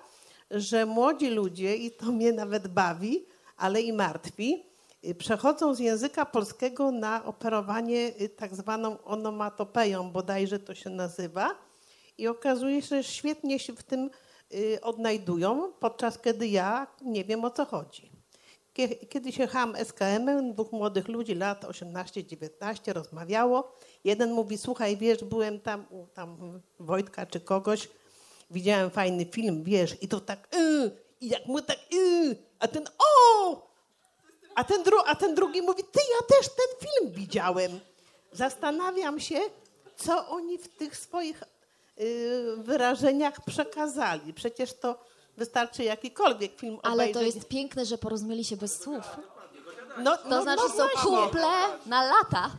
[0.51, 3.25] że młodzi ludzie, i to mnie nawet bawi,
[3.57, 4.63] ale i martwi,
[5.15, 11.55] przechodzą z języka polskiego na operowanie y, tak zwaną onomatopeją, bodajże to się nazywa.
[12.17, 14.09] I okazuje się, że świetnie się w tym
[14.53, 18.11] y, odnajdują, podczas kiedy ja nie wiem o co chodzi.
[18.73, 23.71] Kie- Kiedyś jechałam SKM-em, dwóch młodych ludzi, lat 18-19, rozmawiało.
[24.03, 27.89] Jeden mówi, słuchaj, wiesz, byłem tam u tam Wojtka czy kogoś,
[28.51, 30.91] widziałem fajny film, wiesz, i to tak, y,
[31.21, 33.67] i jak mu tak, y, a ten, o!
[34.57, 37.79] A ten, a ten drugi mówi, ty, ja też ten film widziałem.
[38.31, 39.39] Zastanawiam się,
[39.97, 41.43] co oni w tych swoich
[41.99, 44.33] y, wyrażeniach przekazali.
[44.33, 44.99] Przecież to
[45.37, 47.13] wystarczy jakikolwiek film Ale obejrzeć.
[47.13, 49.03] to jest piękne, że porozumieli się bez słów.
[49.97, 51.47] No, To no, znaczy no są kumple
[51.85, 52.51] na lata.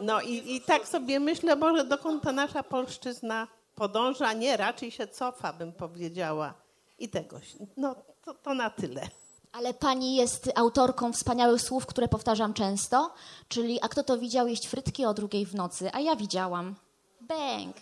[0.00, 5.06] No i, i tak sobie myślę, może dokąd ta nasza polszczyzna podąża, nie, raczej się
[5.06, 6.54] cofa, bym powiedziała.
[6.98, 7.56] I tegoś.
[7.76, 9.08] No to, to na tyle.
[9.52, 13.10] Ale pani jest autorką wspaniałych słów, które powtarzam często,
[13.48, 15.90] czyli a kto to widział jeść frytki o drugiej w nocy?
[15.92, 16.74] A ja widziałam.
[17.20, 17.76] Bang.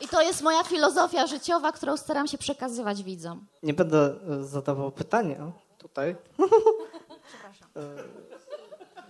[0.00, 3.46] I to jest moja filozofia życiowa, którą staram się przekazywać widzom.
[3.62, 6.16] Nie będę e, zadawał pytania tutaj.
[7.76, 7.80] E,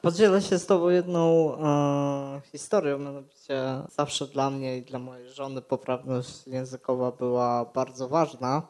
[0.02, 5.62] Podzielę się z Tobą jedną e, historią, mianowicie zawsze dla mnie i dla mojej żony
[5.62, 8.62] poprawność językowa była bardzo ważna.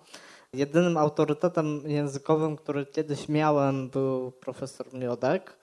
[0.55, 5.57] Jedynym autorytetem językowym, który kiedyś miałem, był profesor Miodek,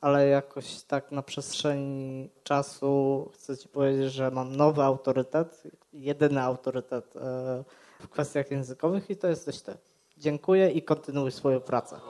[0.00, 5.62] ale jakoś tak na przestrzeni czasu chcę Ci powiedzieć, że mam nowy autorytet,
[5.92, 7.64] jedyny autorytet e,
[8.00, 9.74] w kwestiach językowych i to jesteś Ty.
[10.16, 12.00] Dziękuję i kontynuuj swoją pracę.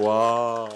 [0.00, 0.68] Wow.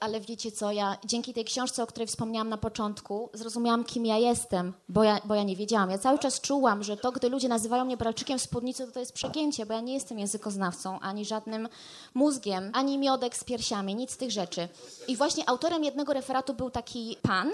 [0.00, 4.18] Ale wiecie co, ja dzięki tej książce, o której wspomniałam na początku, zrozumiałam, kim ja
[4.18, 5.90] jestem, bo ja, bo ja nie wiedziałam.
[5.90, 9.12] Ja cały czas czułam, że to, gdy ludzie nazywają mnie bralczykiem spódnicy, to to jest
[9.12, 11.68] przegięcie, bo ja nie jestem językoznawcą, ani żadnym
[12.14, 14.68] mózgiem, ani miodek z piersiami, nic z tych rzeczy.
[15.08, 17.50] I właśnie autorem jednego referatu był taki pan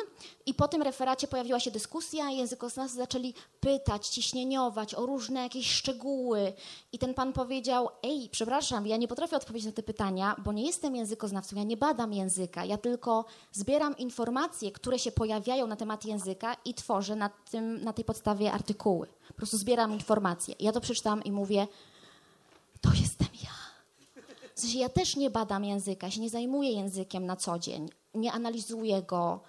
[0.46, 5.70] i po tym referacie pojawiła się dyskusja i językoznawcy zaczęli pytać, ciśnieniować o różne jakieś
[5.70, 6.52] szczegóły.
[6.92, 10.66] I ten pan powiedział, ej, przepraszam, ja nie potrafię odpowiedzieć na te pytania, bo nie
[10.66, 16.04] jestem językoznawcą, ja nie badam języka, ja tylko zbieram informacje, które się pojawiają na temat
[16.04, 19.06] języka i tworzę na, tym, na tej podstawie artykuły.
[19.28, 20.54] Po prostu zbieram informacje.
[20.60, 21.66] Ja to przeczytałam i mówię,
[22.80, 23.50] to jestem ja.
[24.54, 28.32] W sensie ja też nie badam języka, się nie zajmuję językiem na co dzień, nie
[28.32, 29.40] analizuję go,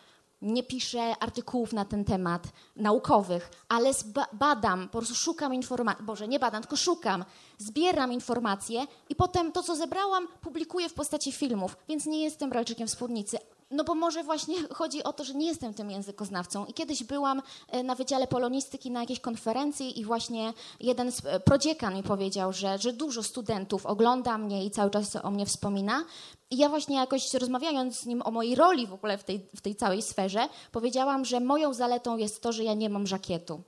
[0.41, 3.91] nie piszę artykułów na ten temat naukowych, ale
[4.33, 6.05] badam, po prostu szukam informacji.
[6.05, 7.25] Boże, nie badam, tylko szukam,
[7.57, 12.87] zbieram informacje i potem to, co zebrałam, publikuję w postaci filmów, więc nie jestem bralczykiem
[12.87, 13.37] spódnicy.
[13.71, 16.65] No bo może właśnie chodzi o to, że nie jestem tym językoznawcą.
[16.65, 21.39] I kiedyś byłam e, na Wydziale Polonistyki na jakiejś konferencji i właśnie jeden z e,
[21.39, 26.03] prodziekan mi powiedział, że, że dużo studentów ogląda mnie i cały czas o mnie wspomina.
[26.49, 29.61] I ja właśnie jakoś rozmawiając z nim o mojej roli w ogóle w tej, w
[29.61, 33.61] tej całej sferze, powiedziałam, że moją zaletą jest to, że ja nie mam żakietu.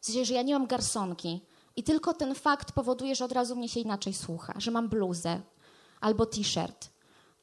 [0.00, 1.40] W sensie, że ja nie mam garsonki.
[1.76, 5.40] I tylko ten fakt powoduje, że od razu mnie się inaczej słucha, że mam bluzę
[6.00, 6.90] albo t-shirt.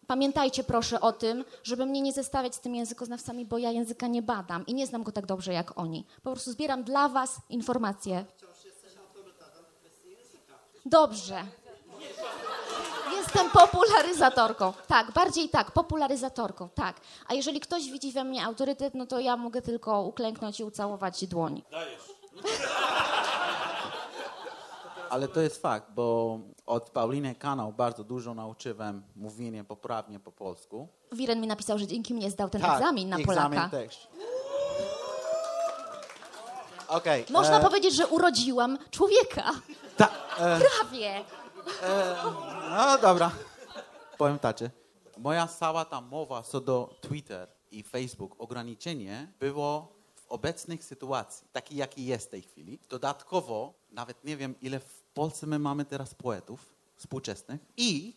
[0.07, 4.21] Pamiętajcie proszę o tym, żeby mnie nie zestawiać z tymi językoznawcami, bo ja języka nie
[4.21, 6.05] badam i nie znam go tak dobrze jak oni.
[6.23, 8.25] Po prostu zbieram dla was informacje.
[10.85, 11.43] Dobrze.
[13.15, 14.73] Jestem popularyzatorką.
[14.87, 16.95] Tak, bardziej tak, popularyzatorką, tak.
[17.27, 21.27] A jeżeli ktoś widzi we mnie autorytet, no to ja mogę tylko uklęknąć i ucałować
[21.27, 21.61] dłoń.
[25.13, 30.87] Ale to jest fakt, bo od Pauliny kanał bardzo dużo nauczyłem mówienia poprawnie po polsku.
[31.11, 33.69] Wiren mi napisał, że dzięki mnie zdał ten tak, egzamin na egzamin Polaka.
[33.69, 34.07] też.
[36.87, 37.25] Okej.
[37.29, 39.51] Można e, powiedzieć, że urodziłam człowieka.
[39.97, 41.23] ta, e, Prawie.
[42.69, 43.31] No dobra.
[44.17, 44.57] Powiem tak.
[45.17, 51.75] Moja cała ta mowa co do Twitter i Facebook, ograniczenie było w obecnych sytuacji, taki
[51.75, 52.79] jaki jest w tej chwili.
[52.89, 58.13] Dodatkowo, nawet nie wiem ile w Polsce my mamy teraz poetów współczesnych i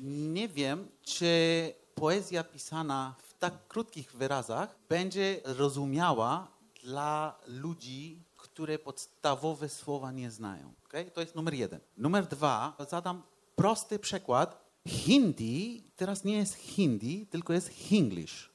[0.00, 6.48] nie wiem, czy poezja pisana w tak krótkich wyrazach będzie rozumiała
[6.82, 10.72] dla ludzi, które podstawowe słowa nie znają.
[10.86, 11.10] Okay?
[11.10, 11.80] To jest numer jeden.
[11.96, 13.22] Numer dwa, zadam
[13.56, 14.64] prosty przykład.
[14.86, 18.53] Hindi teraz nie jest hindi, tylko jest Hinglish.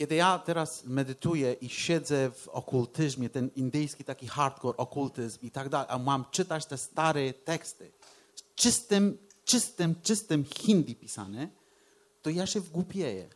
[0.00, 5.68] Kiedy ja teraz medytuję i siedzę w okultyzmie, ten indyjski taki hardcore okultyzm i tak
[5.68, 7.92] dalej, a mam czytać te stare teksty,
[8.54, 11.48] czystym, czystym, czystym hindi pisane,
[12.22, 13.28] to ja się wgłupieję.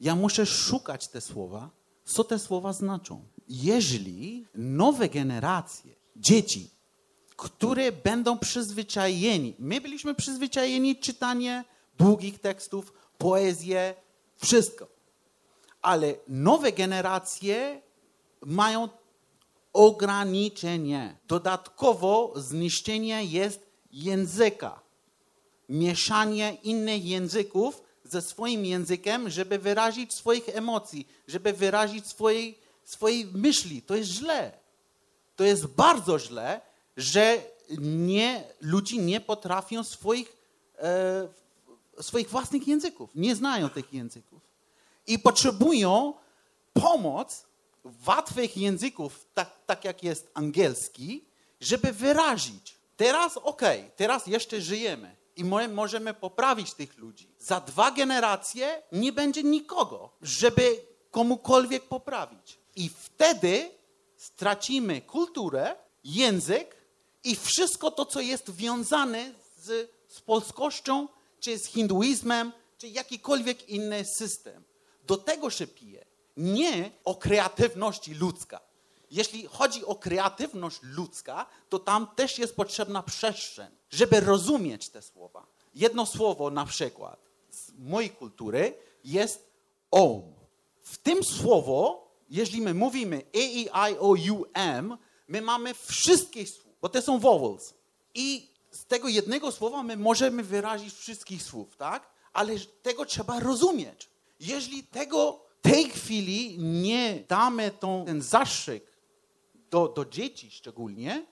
[0.00, 1.70] Ja muszę szukać te słowa,
[2.04, 3.24] co te słowa znaczą.
[3.48, 6.70] Jeżeli nowe generacje, dzieci,
[7.36, 11.64] które będą przyzwyczajeni, my byliśmy przyzwyczajeni czytanie
[11.98, 13.94] długich tekstów, poezję,
[14.36, 14.95] wszystko.
[15.86, 17.80] Ale nowe generacje
[18.40, 18.88] mają
[19.72, 21.16] ograniczenie.
[21.28, 24.80] Dodatkowo zniszczenie jest języka.
[25.68, 33.82] Mieszanie innych języków ze swoim językiem, żeby wyrazić swoich emocji, żeby wyrazić swojej, swojej myśli.
[33.82, 34.52] To jest źle.
[35.36, 36.60] To jest bardzo źle,
[36.96, 37.42] że
[37.80, 40.36] nie, ludzie nie potrafią swoich,
[40.78, 41.28] e,
[42.00, 44.45] swoich własnych języków, nie znają tych języków.
[45.06, 46.14] I potrzebują
[46.72, 47.46] pomoc
[48.06, 51.24] łatwych języków, tak, tak jak jest angielski,
[51.60, 52.76] żeby wyrazić.
[52.96, 57.28] Teraz okej, teraz jeszcze żyjemy i my możemy poprawić tych ludzi.
[57.38, 60.80] Za dwa generacje nie będzie nikogo, żeby
[61.10, 62.58] komukolwiek poprawić.
[62.76, 63.70] I wtedy
[64.16, 66.76] stracimy kulturę, język
[67.24, 71.08] i wszystko to, co jest wiązane z, z polskością,
[71.40, 74.64] czy z hinduizmem, czy jakikolwiek inny system.
[75.06, 76.04] Do tego się pije.
[76.36, 78.60] Nie o kreatywności ludzka.
[79.10, 85.46] Jeśli chodzi o kreatywność ludzka, to tam też jest potrzebna przestrzeń, żeby rozumieć te słowa.
[85.74, 89.50] Jedno słowo na przykład z mojej kultury jest
[89.90, 90.22] om.
[90.82, 94.96] W tym słowo, jeśli my mówimy E, I, I, O, U, M,
[95.28, 97.74] my mamy wszystkie słów, bo to są vowels.
[98.14, 102.10] I z tego jednego słowa my możemy wyrazić wszystkich słów, tak?
[102.32, 102.52] Ale
[102.82, 104.08] tego trzeba rozumieć.
[104.40, 108.84] Jeśli tego tej chwili nie damy tą, ten zastrzyk
[109.70, 111.26] do, do dzieci szczególnie,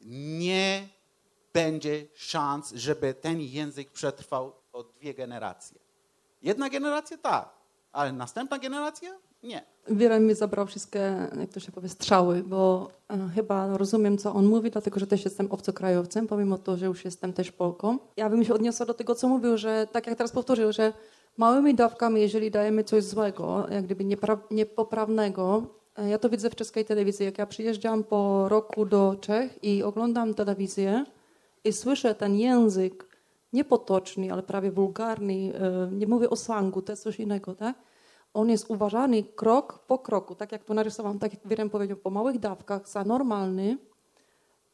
[0.00, 0.88] nie
[1.52, 5.78] będzie szans, żeby ten język przetrwał o dwie generacje.
[6.42, 7.48] Jedna generacja tak,
[7.92, 9.10] ale następna generacja
[9.42, 9.64] nie.
[9.90, 14.46] Wiele mi zabrał wszystkie, jak to się powie, strzały, bo e, chyba rozumiem, co on
[14.46, 17.98] mówi, dlatego że też jestem obcokrajowcem, pomimo to, że już jestem też Polką.
[18.16, 20.92] Ja bym się odniosła do tego, co mówił, że tak jak teraz powtórzył, że
[21.38, 24.04] małymi dawkami, jeżeli dajemy coś złego, jak gdyby
[24.50, 25.62] niepoprawnego,
[25.96, 29.82] e, ja to widzę w czeskiej telewizji, jak ja przyjeżdżam po roku do Czech i
[29.82, 31.04] oglądam telewizję
[31.64, 33.18] i słyszę ten język
[33.52, 37.76] niepotoczny, ale prawie wulgarny, e, nie mówię o slangu, to jest coś innego, tak?
[38.34, 42.10] on jest uważany krok po kroku, tak jak tu narysowałam, tak jak Wirem powiedział, po
[42.10, 43.78] małych dawkach za normalny,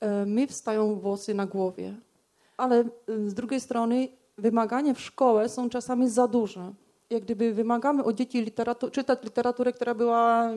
[0.01, 1.95] e, mi wstają włosy na głowie.
[2.57, 2.85] Ale
[3.27, 4.09] z drugiej strony
[4.39, 6.73] wymagania w szkole są czasami za duże.
[7.11, 10.51] Jak gdyby wymagamy od dzieci literatu- czytać literaturę, która była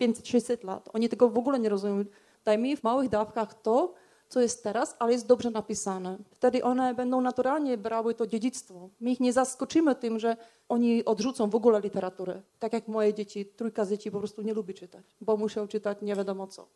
[0.00, 0.88] 500-600 lat.
[0.92, 2.04] Oni tego w ogóle nie rozumieją.
[2.44, 3.94] Dajmy w małych dawkach to,
[4.28, 6.18] co jest teraz, ale jest dobrze napisane.
[6.30, 8.88] Wtedy one będą naturalnie brały to dziedzictwo.
[9.00, 10.36] My ich nie zaskoczymy tym, że
[10.68, 12.42] oni odrzucą w ogóle literaturę.
[12.58, 15.98] Tak jak moje dzieci, trójka z dzieci po prostu nie lubi czytać, bo muszą czytać
[16.02, 16.66] nie wiadomo co.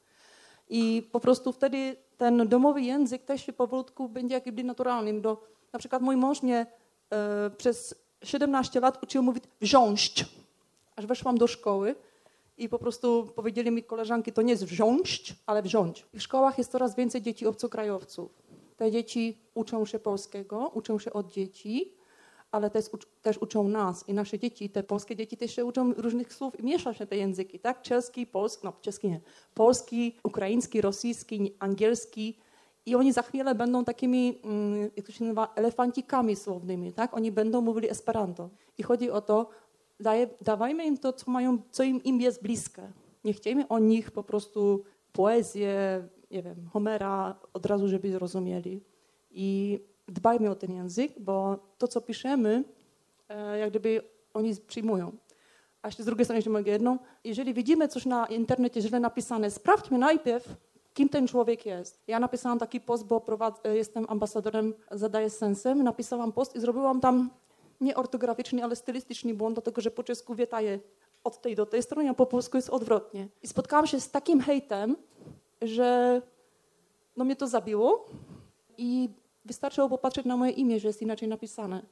[0.69, 5.21] I po prostu wtedy ten domowy język też się powolutku będzie jak gdyby naturalnym.
[5.21, 5.43] Do,
[5.73, 6.67] na przykład mój mąż mnie
[7.11, 7.95] e, przez
[8.25, 10.25] 17 lat uczył mówić wziąć.
[10.97, 11.95] Aż weszłam do szkoły
[12.59, 16.07] i po prostu powiedzieli mi koleżanki, to nie jest wziąć, ale wziąć.
[16.15, 18.43] W szkołach jest coraz więcej dzieci obcokrajowców.
[18.77, 21.93] Te dzieci uczą się polskiego, uczą się od dzieci,
[22.51, 22.85] ale też,
[23.23, 26.63] też uczą nas i nasze dzieci, te polskie dzieci też się uczą różnych słów i
[26.63, 27.83] miesza się te języki, tak?
[27.83, 29.21] Czeski, polski, no czeski nie,
[29.55, 32.39] polski, ukraiński, rosyjski, angielski
[32.87, 37.15] i oni za chwilę będą takimi, mm, jak to się nazywa, elefancikami słownymi, tak?
[37.15, 38.51] Oni będą mówili esperanto.
[38.79, 39.49] I chodzi o to,
[40.01, 42.93] daje, dawajmy im to, co, mają, co im, im jest bliskie.
[43.25, 48.81] Nie chciejmy o nich po prostu poezję, nie wiem, Homera od razu, żeby zrozumieli.
[49.31, 49.79] I
[50.09, 52.65] dbajmy o ten język, bo to, co piszemy,
[53.29, 54.03] e, jak gdyby
[54.35, 55.13] oni przyjmują.
[55.83, 59.51] A jeszcze z drugiej strony, jeśli mogę jedną, jeżeli widzimy coś na internecie źle napisane,
[59.51, 60.57] sprawdźmy najpierw,
[60.97, 62.01] kim ten człowiek jest.
[62.07, 63.23] Ja napisałam taki post, bo
[63.65, 65.83] e, jestem ambasadorem Zadaję Sensem.
[65.83, 67.31] Napisałam post i zrobiłam tam
[67.81, 70.81] nie ortograficzny, ale stylistyczny błąd, dlatego że po czesku wietaje
[71.25, 73.29] od tej do tej strony, a po polsku jest odwrotnie.
[73.43, 74.97] I spotkałam się z takim hejtem,
[75.63, 76.23] że
[77.17, 78.07] no mnie to zabiło
[78.79, 79.09] i
[79.45, 81.83] wystarczyło popatrzeć na moje imię, że jest inaczej napisane.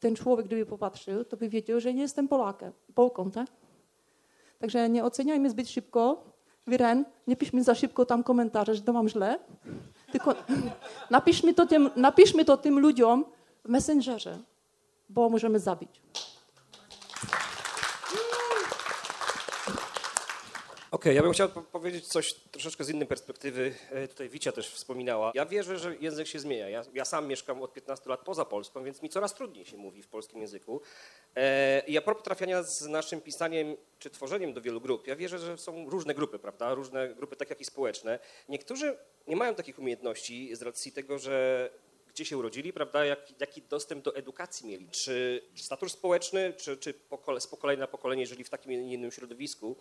[0.00, 3.46] Ten człowiek, gdyby popatrzył, to by wiedział, że nie jestem Polakiem, Polką, tak?
[4.58, 6.29] Także nie oceniajmy zbyt szybko.
[6.66, 9.38] Wiren, nie piszmy za szybko tam komentarze, że to mam źle.
[10.12, 10.34] Tylko
[11.10, 13.24] napiszmy to tym, napiszmy to tym ludziom
[13.64, 14.38] w Messengerze,
[15.08, 16.02] bo możemy zabić.
[20.90, 23.74] Okej, ja bym chciał po- powiedzieć coś troszeczkę z innej perspektywy.
[23.90, 25.32] E, Tutaj Wicia też wspominała.
[25.34, 26.68] Ja wierzę, że język się zmienia.
[26.68, 30.02] Ja, ja sam mieszkam od 15 lat poza Polską, więc mi coraz trudniej się mówi
[30.02, 30.80] w polskim języku.
[31.36, 35.38] E, I a propos trafiania z naszym pisaniem czy tworzeniem do wielu grup, ja wierzę,
[35.38, 36.74] że są różne grupy, prawda?
[36.74, 38.18] Różne grupy, tak jak i społeczne.
[38.48, 41.70] Niektórzy nie mają takich umiejętności z racji tego, że
[42.08, 46.76] gdzie się urodzili, prawda, jak, jaki dostęp do edukacji mieli, czy, czy status społeczny, czy,
[46.76, 49.76] czy pokole, z pokolenia na pokolenie, jeżeli w takim innym środowisku.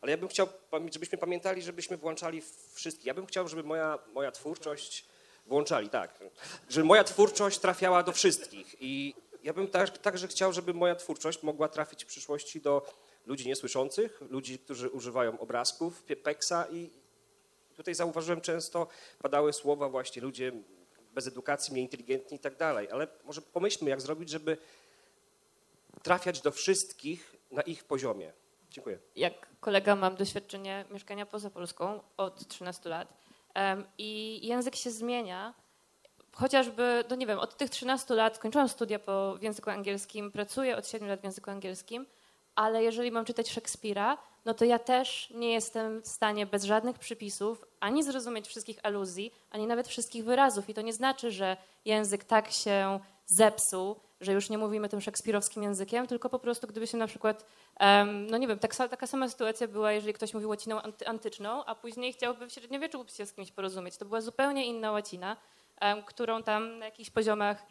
[0.00, 0.48] Ale ja bym chciał,
[0.92, 2.42] żebyśmy pamiętali, żebyśmy włączali
[2.72, 3.06] wszystkich.
[3.06, 5.04] Ja bym chciał, żeby moja, moja twórczość,
[5.46, 6.18] włączali, tak,
[6.68, 8.76] żeby moja twórczość trafiała do wszystkich.
[8.80, 12.82] I ja bym tak, także chciał, żeby moja twórczość mogła trafić w przyszłości do
[13.26, 16.90] ludzi niesłyszących, ludzi, którzy używają obrazków, peksa i
[17.76, 18.86] tutaj zauważyłem często
[19.22, 20.52] padały słowa właśnie ludzie
[21.14, 22.88] bez edukacji, mniej inteligentni i tak dalej.
[22.90, 24.56] Ale może pomyślmy, jak zrobić, żeby
[26.02, 28.32] trafiać do wszystkich na ich poziomie.
[28.70, 28.98] Dziękuję.
[29.16, 33.14] Jak kolega mam doświadczenie mieszkania poza Polską od 13 lat
[33.54, 35.54] em, i język się zmienia.
[36.32, 40.76] Chociażby, no nie wiem, od tych 13 lat skończyłam studia po w języku angielskim, pracuję
[40.76, 42.06] od 7 lat w języku angielskim,
[42.54, 46.98] ale jeżeli mam czytać Szekspira, no to ja też nie jestem w stanie bez żadnych
[46.98, 50.68] przypisów ani zrozumieć wszystkich aluzji, ani nawet wszystkich wyrazów.
[50.68, 55.62] I to nie znaczy, że język tak się zepsuł, że już nie mówimy tym szekspirowskim
[55.62, 57.46] językiem, tylko po prostu gdyby się na przykład,
[58.30, 61.74] no nie wiem, tak, taka sama sytuacja była, jeżeli ktoś mówił łaciną anty, antyczną, a
[61.74, 63.96] później chciałby w średniowieczu się z kimś porozumieć.
[63.96, 65.36] To była zupełnie inna łacina,
[66.06, 67.66] którą tam na jakichś poziomach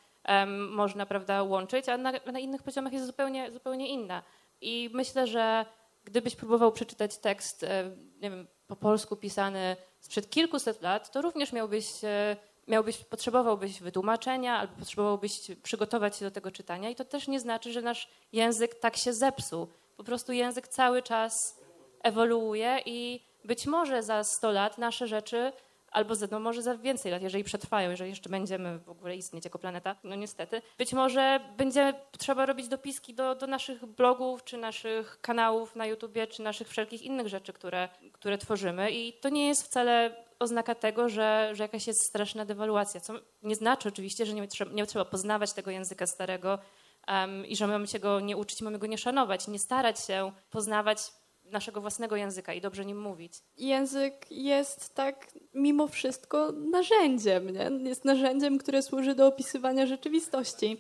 [0.70, 4.24] można prawda, łączyć, a na, na innych poziomach jest zupełnie, zupełnie inna.
[4.62, 5.66] I myślę, że
[6.04, 7.92] gdybyś próbował przeczytać tekst, e,
[8.22, 12.38] nie wiem, po polsku pisany sprzed kilkuset lat, to również miałbyś, e,
[12.70, 17.74] miałbyś, potrzebowałbyś wytłumaczenia albo potrzebowałbyś przygotować się do tego czytania i to też nie znaczy,
[17.74, 19.68] że nasz język tak się zepsuł.
[19.98, 21.60] Po prostu język cały czas
[22.04, 25.52] ewoluuje i być może za 100 lat nasze rzeczy
[25.92, 29.46] albo za, no może za więcej lat, jeżeli przetrwają, jeżeli jeszcze będziemy w ogóle istnieć
[29.46, 30.62] jako planeta, no niestety.
[30.78, 36.28] Być może będzie trzeba robić dopiski do, do naszych blogów, czy naszych kanałów na YouTubie,
[36.28, 41.10] czy naszych wszelkich innych rzeczy, które, które tworzymy i to nie jest wcale oznaka tego,
[41.10, 43.14] że, że jakaś jest straszna dewaluacja, co
[43.44, 46.60] nie znaczy oczywiście, że nie trzeba, nie trzeba poznawać tego języka starego
[47.08, 50.32] um, i że mamy się go nie uczyć, mamy go nie szanować, nie starać się
[50.50, 51.12] poznawać
[51.52, 53.34] naszego własnego języka i dobrze nim mówić.
[53.58, 57.90] język jest tak mimo wszystko narzędziem, nie?
[57.90, 60.78] Jest narzędziem, które służy do opisywania rzeczywistości.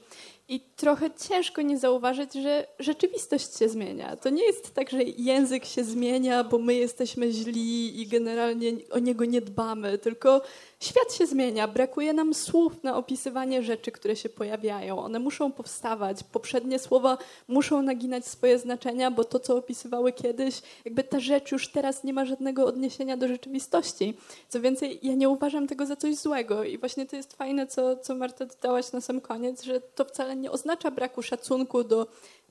[0.49, 4.15] I trochę ciężko nie zauważyć, że rzeczywistość się zmienia.
[4.15, 8.99] To nie jest tak, że język się zmienia, bo my jesteśmy źli i generalnie o
[8.99, 10.41] niego nie dbamy, tylko
[10.79, 11.67] świat się zmienia.
[11.67, 14.99] Brakuje nam słów na opisywanie rzeczy, które się pojawiają.
[14.99, 16.23] One muszą powstawać.
[16.23, 21.67] Poprzednie słowa muszą naginać swoje znaczenia, bo to, co opisywały kiedyś, jakby ta rzecz już
[21.67, 24.17] teraz nie ma żadnego odniesienia do rzeczywistości.
[24.49, 27.97] Co więcej, ja nie uważam tego za coś złego i właśnie to jest fajne, co,
[27.97, 32.07] co Marta dodałaś na sam koniec, że to wcale nie oznacza braku szacunku do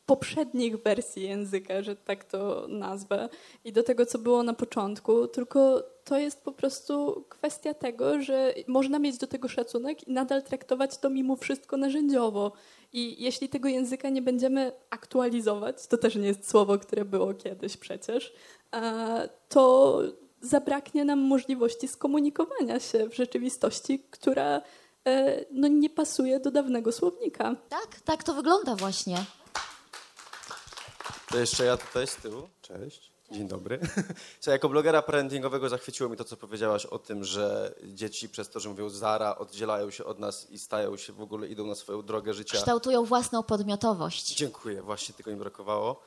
[0.07, 3.28] poprzednich wersji języka, że tak to nazwę,
[3.64, 8.55] i do tego, co było na początku, tylko to jest po prostu kwestia tego, że
[8.66, 12.53] można mieć do tego szacunek i nadal traktować to mimo wszystko narzędziowo.
[12.93, 17.76] I jeśli tego języka nie będziemy aktualizować, to też nie jest słowo, które było kiedyś
[17.76, 18.32] przecież,
[19.49, 20.01] to
[20.41, 24.62] zabraknie nam możliwości skomunikowania się w rzeczywistości, która
[25.51, 27.57] no, nie pasuje do dawnego słownika.
[27.69, 29.25] Tak, tak to wygląda właśnie.
[31.31, 32.49] To jeszcze ja tutaj z tyłu.
[32.63, 33.13] Cześć.
[33.31, 33.81] Dzień dobry.
[34.41, 38.61] Słuchaj, jako blogera parentingowego zachwyciło mi to, co powiedziałaś o tym, że dzieci przez to,
[38.61, 42.03] że mówią Zara, oddzielają się od nas i stają się, w ogóle idą na swoją
[42.03, 42.57] drogę życia.
[42.57, 44.35] Kształtują własną podmiotowość.
[44.35, 46.03] Dziękuję, właśnie tego im brakowało.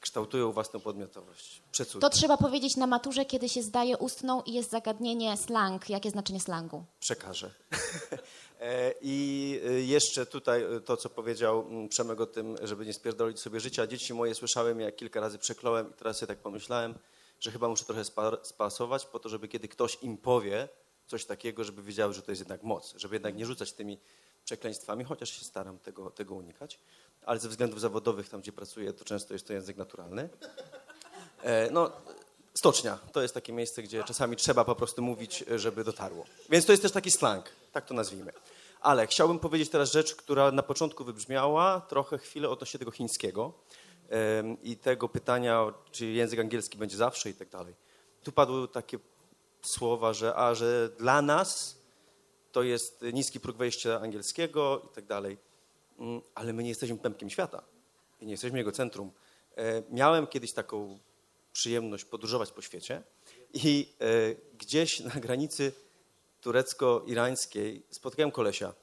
[0.00, 1.62] kształtują własną podmiotowość.
[1.72, 2.00] Przecudnie.
[2.00, 5.90] To trzeba powiedzieć na maturze, kiedy się zdaje ustną i jest zagadnienie slang.
[5.90, 6.84] Jakie znaczenie slangu?
[7.00, 7.50] Przekażę.
[8.62, 13.40] E, I e, jeszcze tutaj e, to, co powiedział Przemek o tym, żeby nie spierdolić
[13.40, 13.86] sobie życia.
[13.86, 16.94] Dzieci moje słyszałem, jak kilka razy przekląłem i teraz sobie tak pomyślałem,
[17.40, 20.68] że chyba muszę trochę spa- spasować po to, żeby kiedy ktoś im powie
[21.06, 23.98] coś takiego, żeby wiedziały, że to jest jednak moc, żeby jednak nie rzucać tymi
[24.44, 26.78] przekleństwami, chociaż się staram tego, tego unikać.
[27.26, 30.28] Ale ze względów zawodowych, tam gdzie pracuję, to często jest to język naturalny.
[31.70, 31.92] No,
[32.54, 36.24] stocznia to jest takie miejsce, gdzie czasami trzeba po prostu mówić, żeby dotarło.
[36.50, 38.32] Więc to jest też taki slang, tak to nazwijmy.
[38.82, 43.52] Ale chciałbym powiedzieć teraz rzecz, która na początku wybrzmiała trochę chwilę odnośnie tego chińskiego
[44.62, 47.74] i tego pytania, czy język angielski będzie zawsze i tak dalej.
[48.22, 48.98] Tu padły takie
[49.62, 51.78] słowa, że a, że dla nas
[52.52, 55.38] to jest niski próg wejścia angielskiego i tak dalej.
[55.98, 57.62] Mm, Ale my nie jesteśmy pępkiem świata
[58.20, 59.12] i nie jesteśmy jego centrum.
[59.56, 60.98] E, Miałem kiedyś taką
[61.52, 63.02] przyjemność podróżować po świecie
[63.54, 64.04] i e,
[64.58, 65.72] gdzieś na granicy
[66.42, 68.74] turecko-irańskiej spotkałem kolesia,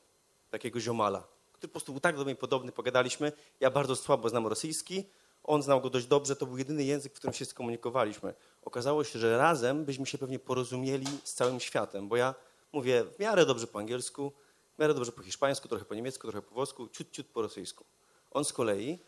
[0.49, 3.31] takiego ziomala, który po prostu był tak do mnie podobny, pogadaliśmy.
[3.59, 5.05] Ja bardzo słabo znam rosyjski,
[5.43, 8.33] on znał go dość dobrze, to był jedyny język, w którym się skomunikowaliśmy.
[8.65, 12.35] Okazało się, że razem byśmy się pewnie porozumieli z całym światem, bo ja
[12.73, 14.31] mówię w miarę dobrze po angielsku,
[14.75, 17.85] w miarę dobrze po hiszpańsku, trochę po niemiecku, trochę po włosku, ciut, ciut po rosyjsku.
[18.31, 18.99] On z kolei,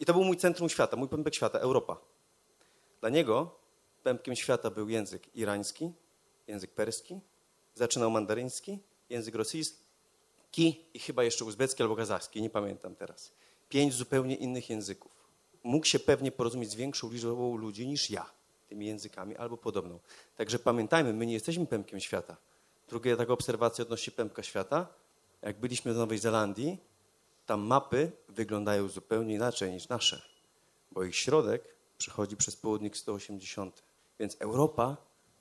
[0.00, 1.96] i to był mój centrum świata, mój pępek świata, Europa.
[3.00, 3.58] Dla niego
[4.02, 5.92] pępkiem świata był język irański,
[6.46, 7.20] język perski,
[7.78, 8.78] zaczynał mandaryński,
[9.10, 13.32] język rosyjski i chyba jeszcze uzbecki albo kazachski, nie pamiętam teraz.
[13.68, 15.12] Pięć zupełnie innych języków.
[15.62, 18.30] Mógł się pewnie porozumieć z większą liczbą ludzi niż ja
[18.68, 19.98] tymi językami albo podobną.
[20.36, 22.36] Także pamiętajmy, my nie jesteśmy pępkiem świata.
[22.88, 24.86] Druga taka obserwacja odnośnie pępka świata.
[25.42, 26.78] Jak byliśmy w Nowej Zelandii,
[27.46, 30.22] tam mapy wyglądają zupełnie inaczej niż nasze,
[30.92, 33.82] bo ich środek przechodzi przez południk 180.
[34.20, 34.96] Więc Europa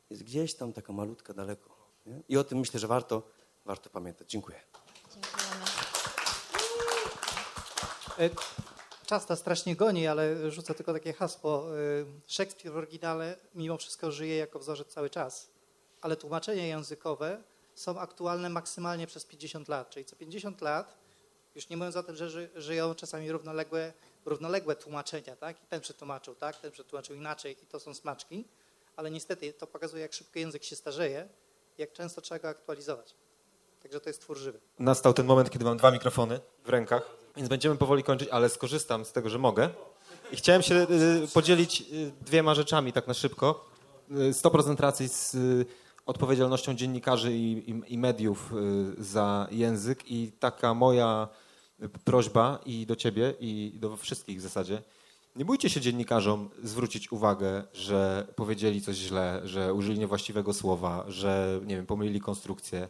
[0.09, 1.76] jest gdzieś tam taka malutka daleko.
[2.29, 3.23] I o tym myślę, że warto,
[3.65, 4.29] warto pamiętać.
[4.29, 4.59] Dziękuję.
[8.19, 8.29] E,
[9.05, 11.77] Czas nas strasznie goni, ale rzucę tylko takie hasło.
[11.77, 11.79] E,
[12.27, 15.49] Szekspir w oryginale mimo wszystko żyje jako wzorzec cały czas,
[16.01, 17.43] ale tłumaczenia językowe
[17.75, 20.97] są aktualne maksymalnie przez 50 lat, czyli co 50 lat,
[21.55, 23.93] już nie mówiąc o tym, że ży, żyją czasami równoległe,
[24.25, 25.63] równoległe tłumaczenia, tak?
[25.63, 28.47] I ten przetłumaczył tak, ten przetłumaczył inaczej i to są smaczki,
[28.95, 31.29] ale niestety to pokazuje, jak szybko język się starzeje,
[31.77, 33.15] jak często trzeba go aktualizować.
[33.83, 34.59] Także to jest twór żywy.
[34.79, 39.05] Nastał ten moment, kiedy mam dwa mikrofony w rękach, więc będziemy powoli kończyć, ale skorzystam
[39.05, 39.69] z tego, że mogę.
[40.31, 43.65] I chciałem się y, podzielić y, dwiema rzeczami tak na szybko.
[44.11, 45.65] Y, 100% racji z y,
[46.05, 48.53] odpowiedzialnością dziennikarzy i, i, i mediów
[48.99, 51.27] y, za język i taka moja
[51.83, 54.81] y, prośba i do ciebie i do wszystkich w zasadzie.
[55.37, 61.59] Nie bójcie się dziennikarzom zwrócić uwagę, że powiedzieli coś źle, że użyli niewłaściwego słowa, że
[61.65, 62.87] nie wiem, pomylili konstrukcję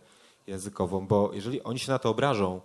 [0.48, 2.62] językową, bo jeżeli oni się na to obrażą,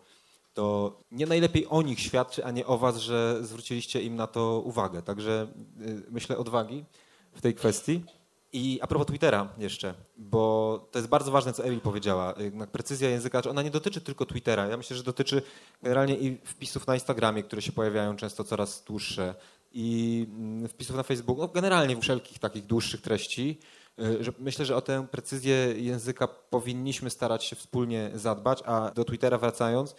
[0.55, 4.62] to nie najlepiej o nich świadczy, a nie o was, że zwróciliście im na to
[4.64, 5.03] uwagę.
[5.03, 5.47] Także
[5.80, 6.85] y, myślę odwagi
[7.33, 8.05] w tej kwestii.
[8.53, 12.35] I a propos Twittera jeszcze, bo to jest bardzo ważne, co Emil powiedziała.
[12.72, 14.66] Precyzja języka, ona nie dotyczy tylko Twittera.
[14.66, 15.43] Ja myślę, że dotyczy
[15.83, 19.35] generalnie i wpisów na Instagramie, które się pojawiają często coraz dłuższe,
[19.75, 23.59] i mm, wpisów na Facebooku, no generalnie wszelkich takich dłuższych treści.
[24.01, 29.05] Y, Że myślę, że o tę precyzję języka powinniśmy starać się wspólnie zadbać, a do
[29.05, 29.95] Twittera wracając,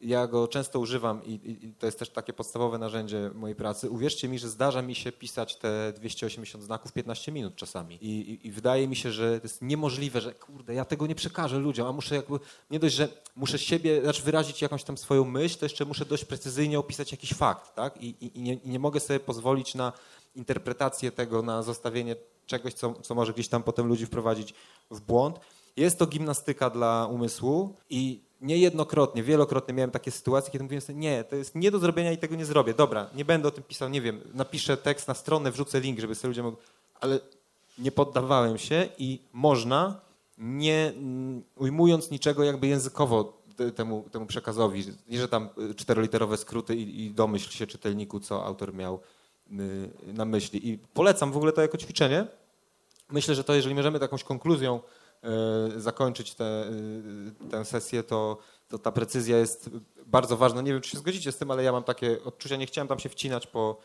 [0.00, 3.90] ja go często używam i, i, to jest też takie podstawowe narzędzie mojej pracy.
[3.90, 7.98] Uwierzcie mi, że zdarza mi się pisać te 280 znaków 15 minut czasami.
[8.00, 11.14] I, i, I wydaje mi się, że to jest niemożliwe, że kurde, ja tego nie
[11.14, 12.38] przekażę ludziom, a muszę jakby,
[12.70, 16.24] nie dość, że muszę siebie, znaczy wyrazić jakąś tam swoją myśl, to jeszcze muszę dość
[16.24, 18.02] precyzyjnie opisać jakiś fakt, tak?
[18.02, 19.92] I, nie, nie mogę sobie pozwolić na
[20.34, 22.16] interpretację tego, na zostawienie
[22.46, 24.54] czegoś, co, co może gdzieś tam potem ludzi wprowadzić
[24.90, 25.40] w błąd.
[25.76, 31.24] Jest to gimnastyka dla umysłu i niejednokrotnie, wielokrotnie miałem takie sytuacje, kiedy mówiłem sobie, nie,
[31.24, 32.74] to jest nie do zrobienia i tego nie zrobię.
[32.74, 36.14] Dobra, nie będę o tym pisał, nie wiem, napiszę tekst na stronę, wrzucę link, żeby
[36.14, 36.58] sobie ludzie mogli...
[37.00, 37.20] Ale
[37.78, 40.00] nie poddawałem się i można,
[40.38, 46.36] nie mm, ujmując niczego jakby językowo te- temu, temu przekazowi, nie że tam y, czteroliterowe
[46.36, 49.00] skróty i, i domyśl się czytelniku, co autor miał
[49.50, 50.68] y, na myśli.
[50.68, 52.26] I polecam w ogóle to jako ćwiczenie.
[53.10, 54.80] Myślę, że to jeżeli możemy jakąś konkluzją
[55.76, 58.38] zakończyć tę e, tę sesję, to,
[58.68, 59.70] to ta precyzja jest
[60.06, 60.62] bardzo ważna.
[60.62, 62.98] Nie wiem, czy się zgodzicie z tym, ale ja mam takie odczucia, nie chciałem tam
[62.98, 63.76] się wcinać po,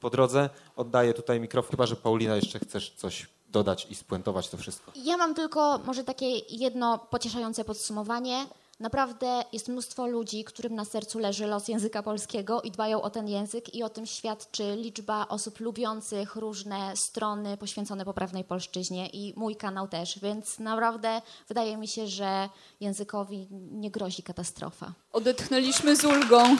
[0.00, 0.50] po drodze.
[0.76, 4.92] Oddaję tutaj mikrofon, chyba że Paulina jeszcze chcesz coś dodać i spuentować to wszystko.
[5.04, 8.46] Ja mam tylko może takie jedno pocieszające podsumowanie.
[8.80, 13.28] Naprawdę jest mnóstwo ludzi, którym na sercu leży los języka polskiego i dbają o ten
[13.28, 19.56] język i o tym świadczy liczba osób lubiących różne strony poświęcone poprawnej polszczyźnie i mój
[19.56, 22.48] kanał też, więc naprawdę wydaje mi się, że
[22.80, 24.92] językowi nie grozi katastrofa.
[25.12, 26.56] Odetchnęliśmy z ulgą.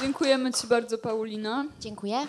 [0.00, 1.64] Dziękujemy Ci bardzo, Paulina.
[1.80, 2.26] Dziękuję.